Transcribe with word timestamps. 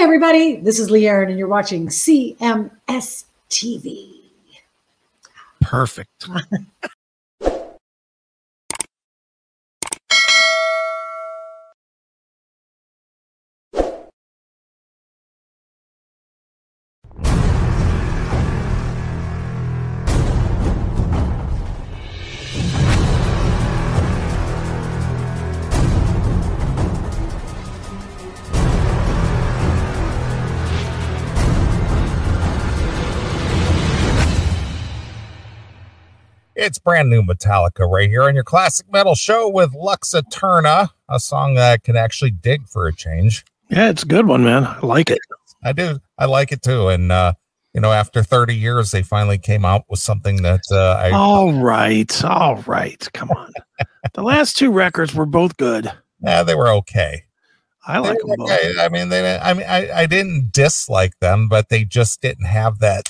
Hey, 0.00 0.04
everybody, 0.04 0.56
this 0.56 0.78
is 0.78 0.90
Lee 0.90 1.06
Aaron, 1.06 1.28
and 1.28 1.38
you're 1.38 1.46
watching 1.46 1.88
CMS 1.88 3.24
TV. 3.50 4.14
Perfect. 5.60 6.26
It's 36.60 36.78
brand 36.78 37.08
new 37.08 37.22
Metallica 37.22 37.90
right 37.90 38.10
here 38.10 38.24
on 38.24 38.34
your 38.34 38.44
classic 38.44 38.84
metal 38.92 39.14
show 39.14 39.48
with 39.48 39.72
Lux 39.72 40.14
Eterna, 40.14 40.90
a 41.08 41.18
song 41.18 41.54
that 41.54 41.72
I 41.72 41.78
can 41.78 41.96
actually 41.96 42.32
dig 42.32 42.68
for 42.68 42.86
a 42.86 42.94
change. 42.94 43.46
Yeah, 43.70 43.88
it's 43.88 44.02
a 44.02 44.06
good 44.06 44.26
one, 44.26 44.44
man. 44.44 44.66
I 44.66 44.78
like 44.80 45.08
it. 45.08 45.20
I 45.64 45.72
do. 45.72 46.00
I 46.18 46.26
like 46.26 46.52
it 46.52 46.60
too. 46.60 46.88
And, 46.88 47.10
uh, 47.10 47.32
you 47.72 47.80
know, 47.80 47.92
after 47.92 48.22
30 48.22 48.54
years, 48.54 48.90
they 48.90 49.00
finally 49.02 49.38
came 49.38 49.64
out 49.64 49.84
with 49.88 50.00
something 50.00 50.42
that 50.42 50.60
uh, 50.70 51.00
I. 51.00 51.12
All 51.12 51.50
right. 51.50 52.24
All 52.26 52.56
right. 52.66 53.08
Come 53.14 53.30
on. 53.30 53.50
the 54.12 54.22
last 54.22 54.58
two 54.58 54.70
records 54.70 55.14
were 55.14 55.24
both 55.24 55.56
good. 55.56 55.90
Yeah, 56.22 56.42
they 56.42 56.54
were 56.54 56.68
okay. 56.68 57.24
I 57.86 58.00
like 58.00 58.18
them 58.18 58.34
both. 58.36 58.50
Okay. 58.50 58.74
I 58.78 58.90
mean, 58.90 59.08
they. 59.08 59.38
I 59.38 59.54
mean, 59.54 59.66
I, 59.66 60.02
I 60.02 60.06
didn't 60.06 60.52
dislike 60.52 61.18
them, 61.20 61.48
but 61.48 61.70
they 61.70 61.86
just 61.86 62.20
didn't 62.20 62.44
have 62.44 62.80
that 62.80 63.08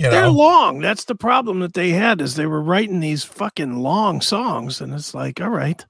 you 0.00 0.10
They're 0.10 0.28
long. 0.28 0.80
That's 0.80 1.04
the 1.04 1.14
problem 1.14 1.60
that 1.60 1.74
they 1.74 1.90
had 1.90 2.20
is 2.20 2.34
they 2.34 2.46
were 2.46 2.62
writing 2.62 3.00
these 3.00 3.22
fucking 3.22 3.76
long 3.80 4.20
songs, 4.20 4.80
and 4.80 4.94
it's 4.94 5.14
like, 5.14 5.40
all 5.40 5.50
right, 5.50 5.84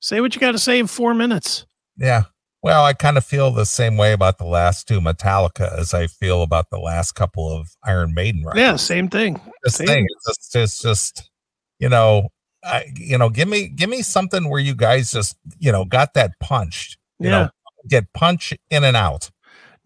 say 0.00 0.20
what 0.20 0.34
you 0.34 0.40
got 0.40 0.52
to 0.52 0.58
say 0.58 0.78
in 0.78 0.88
four 0.88 1.14
minutes. 1.14 1.64
Yeah. 1.96 2.24
Well, 2.60 2.84
I 2.84 2.92
kind 2.92 3.16
of 3.16 3.24
feel 3.24 3.52
the 3.52 3.64
same 3.64 3.96
way 3.96 4.12
about 4.12 4.38
the 4.38 4.44
last 4.44 4.88
two 4.88 5.00
Metallica 5.00 5.78
as 5.78 5.94
I 5.94 6.08
feel 6.08 6.42
about 6.42 6.70
the 6.70 6.78
last 6.80 7.12
couple 7.12 7.48
of 7.48 7.68
Iron 7.84 8.12
Maiden 8.14 8.42
records. 8.44 8.60
Yeah, 8.60 8.74
same 8.76 9.08
thing. 9.08 9.40
This 9.62 9.76
same. 9.76 9.86
thing 9.86 10.04
is 10.04 10.24
just, 10.26 10.56
it's 10.56 10.82
just, 10.82 11.30
you 11.78 11.88
know, 11.88 12.30
I, 12.64 12.86
you 12.96 13.16
know, 13.16 13.28
give 13.28 13.46
me, 13.46 13.68
give 13.68 13.88
me 13.88 14.02
something 14.02 14.48
where 14.50 14.60
you 14.60 14.74
guys 14.74 15.12
just, 15.12 15.36
you 15.60 15.70
know, 15.70 15.84
got 15.84 16.14
that 16.14 16.32
punched. 16.40 16.98
You 17.20 17.28
Yeah. 17.30 17.38
know, 17.44 17.50
get 17.88 18.12
punch 18.12 18.52
in 18.70 18.82
and 18.82 18.96
out. 18.96 19.30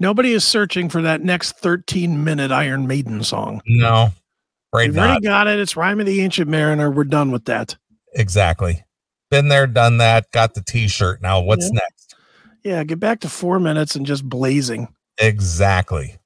Nobody 0.03 0.33
is 0.33 0.45
searching 0.45 0.89
for 0.89 1.01
that 1.03 1.23
next 1.23 1.59
13 1.59 2.25
minute 2.25 2.51
Iron 2.51 2.89
Maiden 2.89 3.23
song. 3.23 3.63
No, 3.67 4.11
right 4.75 4.89
We've 4.91 4.99
already 4.99 5.21
got 5.21 5.47
it. 5.47 5.61
It's 5.61 5.77
Rime 5.77 6.01
of 6.01 6.07
the 6.07 6.21
Ancient 6.23 6.51
Mariner. 6.51 6.91
We're 6.91 7.05
done 7.05 7.31
with 7.31 7.45
that. 7.45 7.77
Exactly. 8.15 8.83
Been 9.31 9.47
there, 9.47 9.69
done 9.69 9.99
that. 9.99 10.29
Got 10.33 10.55
the 10.55 10.61
T-shirt. 10.61 11.23
Now 11.23 11.41
what's 11.41 11.67
Yeah. 11.67 11.75
next? 11.75 12.15
Yeah, 12.65 12.83
get 12.83 12.99
back 12.99 13.21
to 13.21 13.29
four 13.29 13.61
minutes 13.61 13.95
and 13.95 14.05
just 14.05 14.29
blazing. 14.29 14.89
Exactly. 15.19 16.17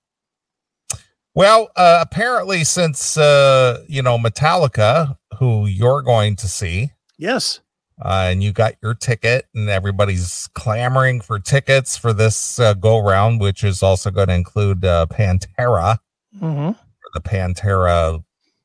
Well, 1.34 1.68
uh, 1.76 1.98
apparently, 2.00 2.64
since 2.64 3.18
uh, 3.18 3.84
you 3.88 4.00
know 4.00 4.16
Metallica, 4.16 5.18
who 5.38 5.66
you're 5.66 6.00
going 6.00 6.36
to 6.36 6.48
see, 6.48 6.92
Yes. 7.18 7.60
Uh, 8.02 8.28
and 8.30 8.42
you 8.42 8.52
got 8.52 8.74
your 8.82 8.94
ticket, 8.94 9.46
and 9.54 9.68
everybody's 9.68 10.48
clamoring 10.54 11.20
for 11.20 11.38
tickets 11.38 11.96
for 11.96 12.12
this 12.12 12.58
uh, 12.58 12.74
go 12.74 12.98
round, 12.98 13.40
which 13.40 13.64
is 13.64 13.82
also 13.82 14.10
going 14.10 14.28
to 14.28 14.34
include 14.34 14.84
uh, 14.84 15.06
Pantera, 15.10 15.98
hmm 16.38 16.70
the 17.14 17.20
Pantera 17.22 18.22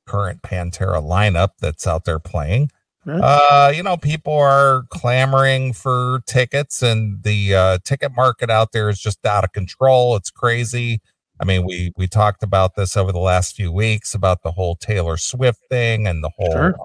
current 0.08 0.42
Pantera 0.42 1.02
lineup 1.02 1.52
that's 1.62 1.88
out 1.88 2.04
there 2.04 2.20
playing. 2.20 2.70
Uh, 3.08 3.72
you 3.74 3.82
know, 3.82 3.98
people 3.98 4.34
are 4.34 4.84
clamoring 4.90 5.74
for 5.74 6.22
tickets, 6.28 6.84
and 6.84 7.24
the 7.24 7.56
uh, 7.56 7.78
ticket 7.84 8.12
market 8.16 8.50
out 8.52 8.74
there 8.74 8.90
is 8.90 9.00
just 9.00 9.26
out 9.26 9.44
of 9.44 9.52
control. 9.54 10.16
It's 10.16 10.30
crazy. 10.30 11.02
I 11.40 11.46
mean, 11.46 11.66
we 11.66 11.92
we 11.98 12.08
talked 12.08 12.44
about 12.44 12.76
this 12.76 12.96
over 12.96 13.12
the 13.12 13.20
last 13.20 13.56
few 13.56 13.72
weeks 13.72 14.14
about 14.14 14.44
the 14.44 14.52
whole 14.52 14.76
Taylor 14.76 15.18
Swift 15.18 15.62
thing 15.70 16.06
and 16.06 16.24
the 16.24 16.30
whole 16.38 16.52
Sure. 16.52 16.76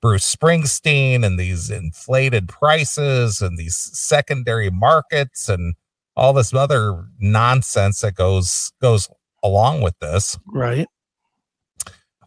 Bruce 0.00 0.34
Springsteen 0.34 1.24
and 1.24 1.38
these 1.38 1.70
inflated 1.70 2.48
prices 2.48 3.42
and 3.42 3.58
these 3.58 3.76
secondary 3.76 4.70
markets 4.70 5.48
and 5.48 5.74
all 6.16 6.32
this 6.32 6.54
other 6.54 7.06
nonsense 7.18 8.00
that 8.00 8.14
goes 8.14 8.72
goes 8.80 9.08
along 9.42 9.82
with 9.82 9.98
this. 10.00 10.38
Right. 10.46 10.86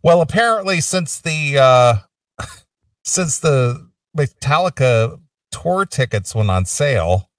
Well, 0.03 0.21
apparently, 0.21 0.81
since 0.81 1.21
the 1.21 1.57
uh, 1.57 1.95
since 3.03 3.39
the 3.39 3.89
Metallica 4.15 5.19
tour 5.51 5.85
tickets 5.85 6.35
went 6.35 6.49
on 6.49 6.65
sale, 6.65 7.29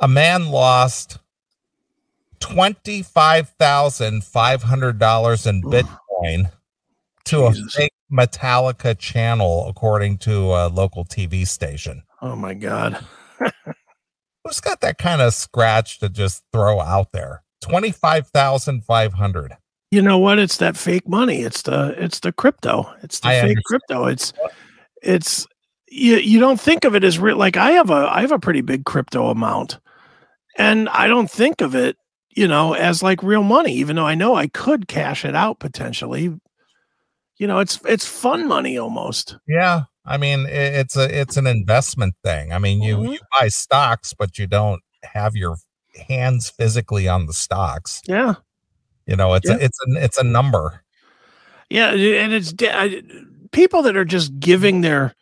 a 0.00 0.08
man 0.08 0.48
lost 0.48 1.18
twenty 2.40 3.02
five 3.02 3.50
thousand 3.50 4.24
five 4.24 4.62
hundred 4.62 4.98
dollars 4.98 5.46
in 5.46 5.62
Oof. 5.64 5.72
Bitcoin 5.72 6.50
to 7.26 7.50
Jesus. 7.50 7.74
a 7.74 7.78
fake 7.78 7.92
Metallica 8.12 8.98
channel, 8.98 9.68
according 9.68 10.18
to 10.18 10.52
a 10.52 10.68
local 10.68 11.04
TV 11.04 11.46
station. 11.46 12.02
Oh 12.22 12.34
my 12.36 12.54
God. 12.54 13.04
Who's 14.44 14.60
got 14.60 14.80
that 14.80 14.98
kind 14.98 15.20
of 15.20 15.34
scratch 15.34 15.98
to 16.00 16.08
just 16.08 16.42
throw 16.52 16.80
out 16.80 17.12
there? 17.12 17.42
Twenty 17.60 17.90
five 17.90 18.28
thousand 18.28 18.84
five 18.84 19.12
hundred. 19.12 19.56
You 19.90 20.02
know 20.02 20.18
what? 20.18 20.38
It's 20.38 20.58
that 20.58 20.76
fake 20.76 21.08
money. 21.08 21.40
It's 21.42 21.62
the 21.62 21.94
it's 22.02 22.20
the 22.20 22.32
crypto. 22.32 22.92
It's 23.02 23.20
the 23.20 23.28
I 23.28 23.32
fake 23.40 23.42
understand. 23.42 23.64
crypto. 23.64 24.06
It's 24.06 24.32
it's 25.02 25.46
you 25.88 26.16
you 26.16 26.40
don't 26.40 26.60
think 26.60 26.84
of 26.84 26.94
it 26.94 27.04
as 27.04 27.18
real. 27.18 27.36
Like 27.36 27.56
I 27.56 27.72
have 27.72 27.90
a 27.90 28.08
I 28.10 28.20
have 28.20 28.32
a 28.32 28.38
pretty 28.38 28.60
big 28.60 28.84
crypto 28.84 29.28
amount, 29.28 29.78
and 30.56 30.88
I 30.90 31.08
don't 31.08 31.30
think 31.30 31.60
of 31.60 31.74
it, 31.74 31.96
you 32.34 32.46
know, 32.46 32.74
as 32.74 33.02
like 33.02 33.22
real 33.22 33.42
money. 33.42 33.72
Even 33.74 33.96
though 33.96 34.06
I 34.06 34.14
know 34.14 34.34
I 34.34 34.46
could 34.46 34.88
cash 34.88 35.24
it 35.24 35.34
out 35.34 35.58
potentially. 35.58 36.34
You 37.38 37.46
know, 37.46 37.60
it's 37.60 37.78
it's 37.84 38.06
fun 38.06 38.46
money 38.48 38.78
almost. 38.78 39.36
Yeah, 39.46 39.82
I 40.04 40.16
mean 40.16 40.46
it's 40.48 40.96
a 40.96 41.20
it's 41.20 41.36
an 41.36 41.46
investment 41.46 42.14
thing. 42.24 42.52
I 42.52 42.58
mean 42.58 42.82
you 42.82 42.96
Mhm. 42.96 43.12
you 43.14 43.18
buy 43.38 43.48
stocks, 43.48 44.12
but 44.12 44.38
you 44.38 44.46
don't 44.46 44.82
have 45.04 45.36
your 45.36 45.56
hands 46.08 46.50
physically 46.50 47.06
on 47.08 47.26
the 47.26 47.32
stocks. 47.32 48.02
Yeah, 48.06 48.34
You 49.06 49.16
know, 49.16 49.34
it's 49.34 49.48
Yeah. 49.48 49.56
a, 49.56 49.58
it's 49.58 49.78
a 49.86 50.04
it's 50.04 50.18
a 50.18 50.24
number. 50.24 50.82
yeah, 51.70 51.90
and 51.92 52.32
it's 52.32 52.52
I, 52.62 53.02
people 53.52 53.82
that 53.82 53.96
are 53.96 54.04
just 54.04 54.38
giving 54.40 54.80
their 54.80 55.14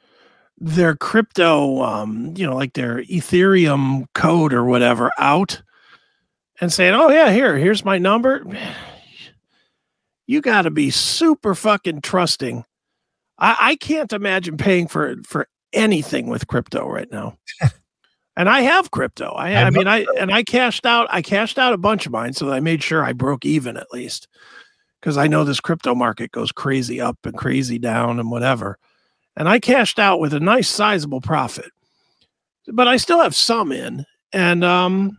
their 0.59 0.97
crypto, 0.97 1.83
um, 1.83 2.33
you 2.37 2.47
know, 2.47 2.56
like 2.56 2.72
their 2.72 3.03
Ethereum 3.04 4.06
code 4.15 4.54
or 4.54 4.65
whatever 4.65 5.10
out 5.19 5.60
and 6.62 6.72
saying, 6.72 6.94
"Oh 6.94 7.10
yeah, 7.10 7.31
here, 7.31 7.59
here's 7.59 7.84
my 7.84 7.98
number." 7.98 8.43
You 10.27 10.41
got 10.41 10.63
to 10.63 10.71
be 10.71 10.91
super 10.91 11.55
fucking 11.55 12.01
trusting. 12.01 12.65
I, 13.39 13.57
I 13.61 13.77
can't 13.77 14.13
imagine 14.13 14.57
paying 14.57 14.89
for 14.89 15.17
for 15.25 15.49
anything 15.73 16.29
with 16.29 16.47
crypto 16.47 16.89
right 16.89 17.11
now. 17.11 17.39
and 18.37 18.49
I 18.49 18.61
have 18.63 18.91
crypto. 18.91 19.31
I, 19.33 19.53
I 19.53 19.65
I 19.65 19.71
mean, 19.71 19.87
I 19.87 20.07
and 20.19 20.33
I 20.33 20.43
cashed 20.43 20.87
out. 20.87 21.07
I 21.11 21.23
cashed 21.23 21.59
out 21.59 21.73
a 21.73 21.79
bunch 21.79 22.07
of 22.07 22.13
mine, 22.13 22.33
so 22.33 22.47
that 22.47 22.55
I 22.55 22.61
made 22.61 22.83
sure 22.83 23.05
I 23.05 23.13
broke 23.13 23.45
even 23.45 23.77
at 23.77 23.93
least, 23.93 24.29
because 25.01 25.17
I 25.17 25.27
know 25.27 25.45
this 25.45 25.61
crypto 25.61 25.95
market 25.95 26.33
goes 26.33 26.53
crazy 26.53 27.01
up 27.01 27.19
and 27.25 27.37
crazy 27.37 27.79
down 27.79 28.19
and 28.19 28.31
whatever. 28.31 28.79
And 29.37 29.49
I 29.49 29.61
cashed 29.61 29.99
out 29.99 30.19
with 30.19 30.33
a 30.33 30.41
nice 30.41 30.69
sizable 30.69 31.21
profit, 31.21 31.71
but 32.73 32.89
I 32.89 32.97
still 32.97 33.21
have 33.21 33.35
some 33.35 33.71
in, 33.71 34.07
and 34.33 34.65
um, 34.65 35.19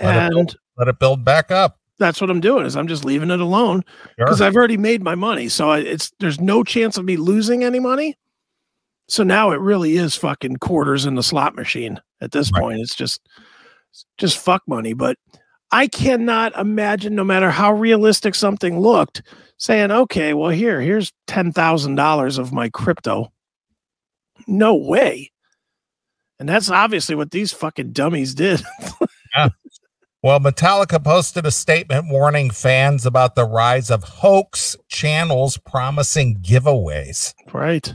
Let 0.00 0.16
it 0.16 0.38
and 0.38 0.56
Let 0.76 0.88
it 0.88 0.98
build 0.98 1.24
back 1.24 1.50
up. 1.50 1.78
That's 1.98 2.20
what 2.20 2.30
I'm 2.30 2.40
doing 2.40 2.66
is 2.66 2.76
I'm 2.76 2.88
just 2.88 3.04
leaving 3.04 3.30
it 3.30 3.40
alone 3.40 3.82
Sure. 3.86 4.26
because 4.26 4.40
I've 4.40 4.56
already 4.56 4.76
made 4.76 5.02
my 5.02 5.14
money. 5.14 5.48
So 5.48 5.70
I, 5.70 5.78
it's 5.78 6.10
there's 6.20 6.40
no 6.40 6.64
chance 6.64 6.96
of 6.98 7.04
me 7.04 7.16
losing 7.16 7.62
any 7.64 7.78
money. 7.80 8.16
So 9.08 9.22
now 9.22 9.50
it 9.50 9.60
really 9.60 9.96
is 9.96 10.14
fucking 10.14 10.56
quarters 10.56 11.06
in 11.06 11.14
the 11.14 11.22
slot 11.22 11.54
machine 11.54 12.00
at 12.20 12.32
this 12.32 12.50
Right. 12.52 12.60
point. 12.60 12.80
It's 12.80 12.94
just 12.94 13.20
just 14.18 14.38
fuck 14.38 14.62
money. 14.66 14.92
But 14.92 15.18
I 15.70 15.86
cannot 15.88 16.56
imagine, 16.56 17.14
no 17.14 17.24
matter 17.24 17.50
how 17.50 17.72
realistic 17.72 18.34
something 18.34 18.78
looked, 18.80 19.22
saying, 19.58 19.90
okay, 19.90 20.32
well, 20.34 20.50
here, 20.50 20.80
here's 20.80 21.12
ten 21.26 21.52
thousand 21.52 21.94
dollars 21.96 22.38
of 22.38 22.52
my 22.52 22.68
crypto. 22.70 23.32
No 24.46 24.74
way. 24.74 25.30
And 26.40 26.48
that's 26.48 26.70
obviously 26.70 27.14
what 27.14 27.30
these 27.30 27.52
fucking 27.52 27.92
dummies 27.92 28.34
did. 28.34 28.62
Well, 30.24 30.40
Metallica 30.40 31.04
posted 31.04 31.44
a 31.44 31.50
statement 31.50 32.08
warning 32.08 32.48
fans 32.48 33.04
about 33.04 33.34
the 33.34 33.44
rise 33.44 33.90
of 33.90 34.04
hoax 34.04 34.74
channels 34.88 35.58
promising 35.58 36.38
giveaways. 36.40 37.34
right. 37.52 37.94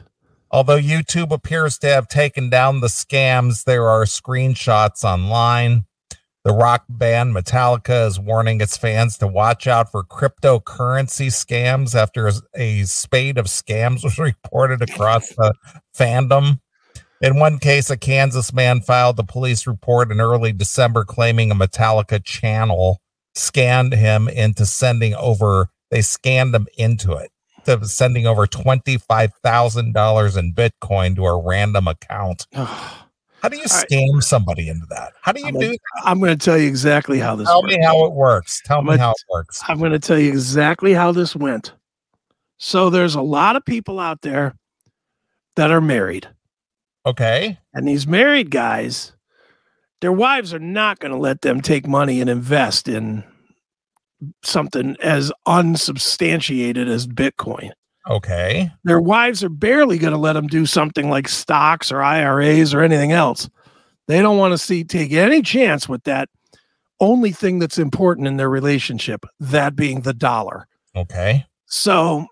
Although 0.51 0.77
YouTube 0.77 1.31
appears 1.31 1.79
to 1.79 1.87
have 1.87 2.07
taken 2.07 2.51
down 2.51 2.81
the 2.81 2.87
scams, 2.87 3.63
there 3.63 3.89
are 3.89 4.03
screenshots 4.03 5.03
online 5.03 5.85
The 6.43 6.53
rock 6.53 6.85
band 6.87 7.35
Metallica 7.35 8.05
is 8.05 8.19
warning 8.19 8.61
its 8.61 8.77
fans 8.77 9.17
to 9.17 9.27
watch 9.27 9.65
out 9.65 9.89
for 9.89 10.03
cryptocurrency 10.03 11.31
scams 11.31 11.95
after 11.95 12.31
a 12.55 12.83
spate 12.83 13.39
of 13.39 13.47
scams 13.47 14.03
was 14.03 14.19
reported 14.19 14.83
across 14.83 15.29
the 15.29 15.51
fandom. 15.97 16.59
In 17.21 17.37
one 17.37 17.59
case, 17.59 17.89
a 17.89 17.97
Kansas 17.97 18.53
man 18.53 18.79
filed 18.81 19.19
a 19.19 19.23
police 19.23 19.67
report 19.67 20.11
in 20.11 20.21
early 20.21 20.53
December 20.53 21.03
claiming 21.03 21.51
a 21.51 21.55
Metallica 21.55 22.23
channel 22.23 23.01
scanned 23.35 23.93
him 23.93 24.27
into 24.29 24.65
sending 24.65 25.13
over, 25.15 25.69
they 25.91 26.01
scanned 26.01 26.55
him 26.55 26.67
into 26.77 27.13
it, 27.13 27.29
to 27.65 27.83
sending 27.85 28.25
over 28.25 28.47
$25,000 28.47 30.37
in 30.37 30.53
Bitcoin 30.53 31.15
to 31.17 31.25
a 31.25 31.41
random 31.45 31.87
account. 31.89 32.47
How 32.53 33.47
do 33.49 33.57
you 33.57 33.65
scam 33.65 34.23
somebody 34.23 34.69
into 34.69 34.85
that? 34.89 35.13
How 35.21 35.31
do 35.33 35.41
you 35.41 35.47
I'm 35.47 35.53
do 35.53 35.59
gonna, 35.59 35.71
that? 35.71 36.01
I'm 36.05 36.19
going 36.19 36.37
to 36.37 36.43
tell 36.45 36.57
you 36.57 36.67
exactly 36.67 37.19
how 37.19 37.35
this 37.35 37.47
Tell 37.47 37.61
works. 37.63 37.75
me 37.75 37.83
how 37.83 38.05
it 38.05 38.13
works. 38.13 38.61
Tell 38.65 38.79
I'm 38.79 38.85
me 38.85 38.91
gonna- 38.91 39.03
how 39.03 39.11
it 39.11 39.23
works. 39.29 39.61
I'm 39.67 39.79
going 39.79 39.91
to 39.91 39.99
tell 39.99 40.17
you 40.19 40.29
exactly 40.29 40.93
how 40.93 41.11
this 41.11 41.35
went. 41.35 41.73
So 42.57 42.89
there's 42.89 43.15
a 43.15 43.21
lot 43.21 43.55
of 43.57 43.63
people 43.65 43.99
out 43.99 44.21
there 44.21 44.55
that 45.55 45.71
are 45.71 45.79
married. 45.81 46.27
Okay. 47.05 47.57
And 47.73 47.87
these 47.87 48.07
married 48.07 48.51
guys, 48.51 49.13
their 50.01 50.11
wives 50.11 50.53
are 50.53 50.59
not 50.59 50.99
going 50.99 51.11
to 51.11 51.17
let 51.17 51.41
them 51.41 51.61
take 51.61 51.87
money 51.87 52.21
and 52.21 52.29
invest 52.29 52.87
in 52.87 53.23
something 54.43 54.95
as 55.01 55.31
unsubstantiated 55.45 56.87
as 56.87 57.07
Bitcoin. 57.07 57.71
Okay. 58.09 58.71
Their 58.83 59.01
wives 59.01 59.43
are 59.43 59.49
barely 59.49 59.97
going 59.97 60.13
to 60.13 60.19
let 60.19 60.33
them 60.33 60.47
do 60.47 60.65
something 60.65 61.09
like 61.09 61.27
stocks 61.27 61.91
or 61.91 62.01
IRAs 62.01 62.73
or 62.73 62.81
anything 62.81 63.11
else. 63.11 63.49
They 64.07 64.21
don't 64.21 64.37
want 64.37 64.53
to 64.53 64.57
see 64.57 64.83
take 64.83 65.11
any 65.11 65.41
chance 65.41 65.87
with 65.87 66.03
that 66.05 66.29
only 66.99 67.31
thing 67.31 67.59
that's 67.59 67.77
important 67.77 68.27
in 68.27 68.37
their 68.37 68.49
relationship, 68.49 69.25
that 69.39 69.75
being 69.75 70.01
the 70.01 70.13
dollar. 70.13 70.67
Okay. 70.95 71.45
So 71.67 72.25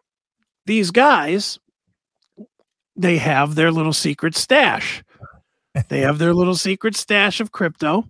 these 0.66 0.92
guys, 0.92 1.60
they 2.98 3.18
have 3.18 3.56
their 3.56 3.72
little 3.72 3.94
secret 3.94 4.36
stash. 4.36 5.04
they 5.90 6.02
have 6.02 6.18
their 6.18 6.34
little 6.34 6.56
secret 6.56 6.96
stash 6.96 7.40
of 7.40 7.52
crypto. 7.52 8.04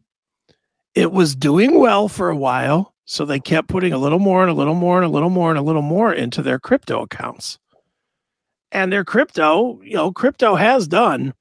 It 0.96 1.12
was 1.12 1.36
doing 1.36 1.80
well 1.80 2.08
for 2.08 2.30
a 2.30 2.36
while. 2.36 2.94
So 3.06 3.24
they 3.24 3.40
kept 3.40 3.70
putting 3.70 3.94
a 3.94 3.98
little 3.98 4.20
more 4.20 4.42
and 4.42 4.52
a 4.52 4.54
little 4.54 4.74
more 4.74 4.98
and 4.98 5.06
a 5.06 5.10
little 5.10 5.30
more 5.30 5.50
and 5.50 5.58
a 5.58 5.62
little 5.62 5.82
more 5.82 6.14
into 6.14 6.42
their 6.42 6.60
crypto 6.60 7.04
accounts. 7.04 7.58
And 8.72 8.92
their 8.92 9.06
crypto, 9.06 9.82
you 9.82 9.94
know, 9.94 10.12
crypto 10.12 10.56
has 10.56 10.90
done 10.90 11.34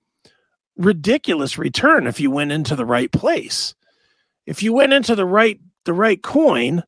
ridiculous 0.76 1.58
return 1.58 2.06
if 2.06 2.20
you 2.20 2.30
went 2.30 2.52
into 2.52 2.76
the 2.76 2.84
right 2.84 3.10
place. 3.10 3.74
If 4.46 4.62
you 4.62 4.72
went 4.72 4.92
into 4.92 5.16
the 5.16 5.26
right 5.26 5.58
the 5.86 5.92
right 5.92 6.22
coin, 6.22 6.84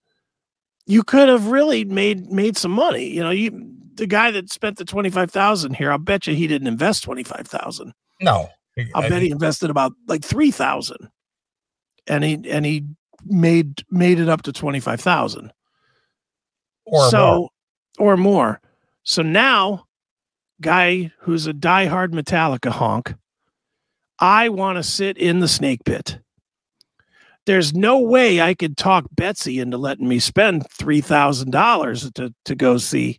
you 0.86 1.02
could 1.02 1.28
have 1.28 1.48
really 1.48 1.84
made 1.84 2.30
made 2.30 2.56
some 2.56 2.70
money. 2.70 3.08
You 3.08 3.24
know, 3.24 3.30
you 3.30 3.77
the 3.98 4.06
guy 4.06 4.30
that 4.30 4.50
spent 4.50 4.78
the 4.78 4.84
twenty 4.84 5.10
five 5.10 5.30
thousand 5.30 5.74
here, 5.74 5.90
I'll 5.92 5.98
bet 5.98 6.26
you 6.26 6.34
he 6.34 6.46
didn't 6.46 6.68
invest 6.68 7.04
twenty 7.04 7.24
five 7.24 7.46
thousand. 7.46 7.92
No. 8.20 8.48
I'll 8.94 9.08
bet 9.08 9.22
he 9.22 9.30
invested 9.30 9.70
about 9.70 9.92
like 10.06 10.24
three 10.24 10.52
thousand, 10.52 11.10
and 12.06 12.24
he 12.24 12.40
and 12.48 12.64
he 12.64 12.86
made 13.26 13.84
made 13.90 14.20
it 14.20 14.28
up 14.28 14.42
to 14.42 14.52
twenty 14.52 14.80
five 14.80 15.00
thousand. 15.00 15.52
or 16.84 17.10
so 17.10 17.50
more. 17.98 18.14
or 18.14 18.16
more. 18.16 18.60
So 19.02 19.22
now, 19.22 19.84
guy 20.60 21.12
who's 21.20 21.46
a 21.46 21.52
diehard 21.52 22.12
Metallica 22.12 22.70
honk, 22.70 23.14
I 24.20 24.48
want 24.48 24.76
to 24.76 24.82
sit 24.84 25.18
in 25.18 25.40
the 25.40 25.48
snake 25.48 25.84
pit. 25.84 26.20
There's 27.46 27.74
no 27.74 27.98
way 27.98 28.40
I 28.40 28.54
could 28.54 28.76
talk 28.76 29.06
Betsy 29.10 29.58
into 29.58 29.78
letting 29.78 30.06
me 30.06 30.20
spend 30.20 30.70
three 30.70 31.00
thousand 31.00 31.50
dollars 31.50 32.08
to 32.12 32.32
to 32.44 32.54
go 32.54 32.78
see 32.78 33.18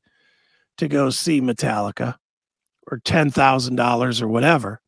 to 0.79 0.87
go 0.87 1.09
see 1.09 1.41
Metallica 1.41 2.15
or 2.87 2.99
ten 2.99 3.29
thousand 3.29 3.75
dollars 3.75 4.21
or 4.21 4.27
whatever. 4.27 4.81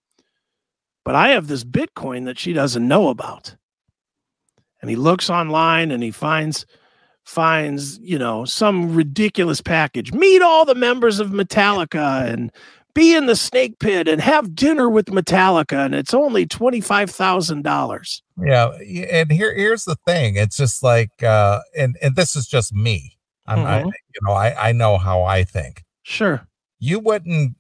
But 1.04 1.16
I 1.16 1.30
have 1.30 1.48
this 1.48 1.64
Bitcoin 1.64 2.26
that 2.26 2.40
she 2.40 2.54
doesn't 2.54 2.88
know 2.88 3.10
about. 3.10 3.56
And 4.82 4.90
he 4.90 4.96
looks 4.96 5.30
online 5.30 5.92
and 5.92 6.02
he 6.02 6.12
finds 6.12 6.66
finds, 7.24 8.00
you 8.00 8.18
know, 8.18 8.46
some 8.46 8.96
ridiculous 8.96 9.62
package. 9.62 10.12
Meet 10.12 10.42
all 10.42 10.66
the 10.66 10.76
members 10.76 11.20
of 11.20 11.30
Metallica 11.30 12.28
and 12.28 12.52
be 12.94 13.16
in 13.16 13.28
the 13.28 13.36
snake 13.36 13.80
pit 13.80 14.08
and 14.08 14.20
have 14.20 14.56
dinner 14.56 14.90
with 14.90 15.06
Metallica. 15.06 15.86
And 15.86 15.96
it's 15.96 16.14
only 16.14 16.46
$25,000. 16.46 18.22
Yeah, 18.44 18.72
and 19.12 19.32
here 19.32 19.54
here's 19.56 19.86
the 19.86 19.98
thing. 20.08 20.36
It's 20.36 20.58
just 20.58 20.82
like 20.82 21.22
uh 21.22 21.60
and 21.78 21.98
and 22.02 22.16
this 22.16 22.36
is 22.36 22.48
just 22.48 22.74
me. 22.74 23.18
I'm 23.60 23.66
I, 23.66 23.84
you 23.84 24.20
know, 24.24 24.34
I 24.34 24.70
I 24.70 24.72
know 24.72 24.98
how 24.98 25.24
I 25.24 25.44
think. 25.44 25.84
Sure. 26.04 26.48
You 26.80 27.00
wouldn't 27.00 27.56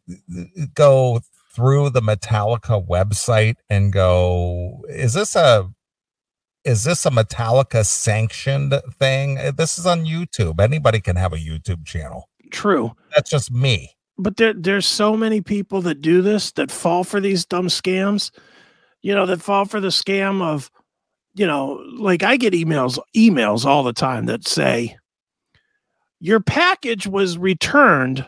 go 0.73 1.21
through 1.53 1.89
the 1.91 2.01
Metallica 2.01 2.85
website 2.87 3.55
and 3.69 3.91
go, 3.91 4.83
is 4.89 5.13
this 5.13 5.35
a 5.35 5.69
is 6.63 6.83
this 6.83 7.05
a 7.05 7.09
Metallica 7.09 7.85
sanctioned 7.85 8.79
thing? 8.99 9.37
Uh, 9.37 9.51
This 9.51 9.77
is 9.79 9.85
on 9.85 10.05
YouTube. 10.05 10.59
Anybody 10.59 10.99
can 10.99 11.15
have 11.15 11.33
a 11.33 11.37
YouTube 11.37 11.85
channel. 11.85 12.29
True. 12.51 12.91
That's 13.15 13.29
just 13.29 13.51
me. 13.51 13.95
But 14.17 14.37
there, 14.37 14.53
there's 14.53 14.85
so 14.85 15.17
many 15.17 15.41
people 15.41 15.81
that 15.81 16.01
do 16.01 16.21
this 16.21 16.51
that 16.51 16.69
fall 16.69 17.03
for 17.03 17.19
these 17.19 17.45
dumb 17.45 17.67
scams, 17.67 18.29
you 19.01 19.15
know, 19.15 19.25
that 19.25 19.41
fall 19.41 19.65
for 19.65 19.79
the 19.79 19.87
scam 19.87 20.43
of, 20.43 20.69
you 21.33 21.47
know, 21.47 21.83
like 21.97 22.21
I 22.21 22.37
get 22.37 22.53
emails, 22.53 22.99
emails 23.15 23.65
all 23.65 23.83
the 23.83 23.93
time 23.93 24.27
that 24.27 24.47
say, 24.47 24.97
your 26.21 26.39
package 26.39 27.07
was 27.07 27.37
returned 27.37 28.25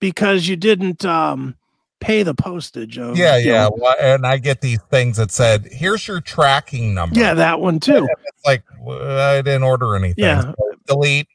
because 0.00 0.46
you 0.48 0.56
didn't 0.56 1.04
um, 1.04 1.56
pay 2.00 2.22
the 2.22 2.34
postage 2.34 2.96
of 2.96 3.18
Yeah, 3.18 3.36
yeah. 3.36 3.68
Well, 3.74 3.94
and 4.00 4.26
I 4.26 4.38
get 4.38 4.60
these 4.60 4.80
things 4.90 5.16
that 5.16 5.30
said, 5.30 5.68
"Here's 5.70 6.06
your 6.06 6.20
tracking 6.20 6.94
number." 6.94 7.18
yeah, 7.18 7.34
that 7.34 7.60
one 7.60 7.80
too. 7.80 8.08
It's 8.24 8.46
like 8.46 8.62
well, 8.80 9.20
I 9.20 9.42
didn't 9.42 9.64
order 9.64 9.94
anything. 9.96 10.24
Yeah. 10.24 10.42
So 10.42 10.54
delete. 10.86 11.28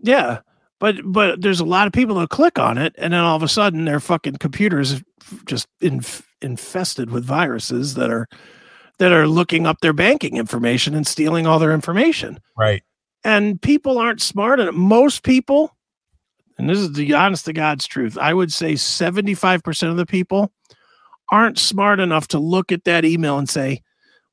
Yeah. 0.00 0.40
But 0.78 0.96
but 1.04 1.40
there's 1.40 1.60
a 1.60 1.64
lot 1.64 1.86
of 1.86 1.92
people 1.92 2.16
that 2.16 2.28
click 2.28 2.58
on 2.58 2.76
it 2.76 2.94
and 2.98 3.12
then 3.12 3.20
all 3.20 3.36
of 3.36 3.42
a 3.42 3.48
sudden 3.48 3.86
their 3.86 4.00
fucking 4.00 4.36
computers 4.36 5.02
just 5.46 5.66
inf- 5.80 6.28
infested 6.42 7.10
with 7.10 7.24
viruses 7.24 7.94
that 7.94 8.10
are 8.10 8.28
that 8.98 9.12
are 9.12 9.26
looking 9.26 9.66
up 9.66 9.80
their 9.80 9.94
banking 9.94 10.36
information 10.36 10.94
and 10.94 11.06
stealing 11.06 11.46
all 11.46 11.58
their 11.58 11.72
information. 11.72 12.38
Right. 12.56 12.82
And 13.24 13.60
people 13.60 13.98
aren't 13.98 14.20
smart 14.20 14.60
enough. 14.60 14.74
Most 14.74 15.22
people, 15.22 15.74
and 16.58 16.68
this 16.68 16.78
is 16.78 16.92
the 16.92 17.14
honest 17.14 17.46
to 17.46 17.52
God's 17.52 17.86
truth, 17.86 18.18
I 18.18 18.34
would 18.34 18.52
say 18.52 18.74
75% 18.74 19.90
of 19.90 19.96
the 19.96 20.06
people 20.06 20.52
aren't 21.32 21.58
smart 21.58 22.00
enough 22.00 22.28
to 22.28 22.38
look 22.38 22.70
at 22.70 22.84
that 22.84 23.04
email 23.04 23.38
and 23.38 23.48
say, 23.48 23.82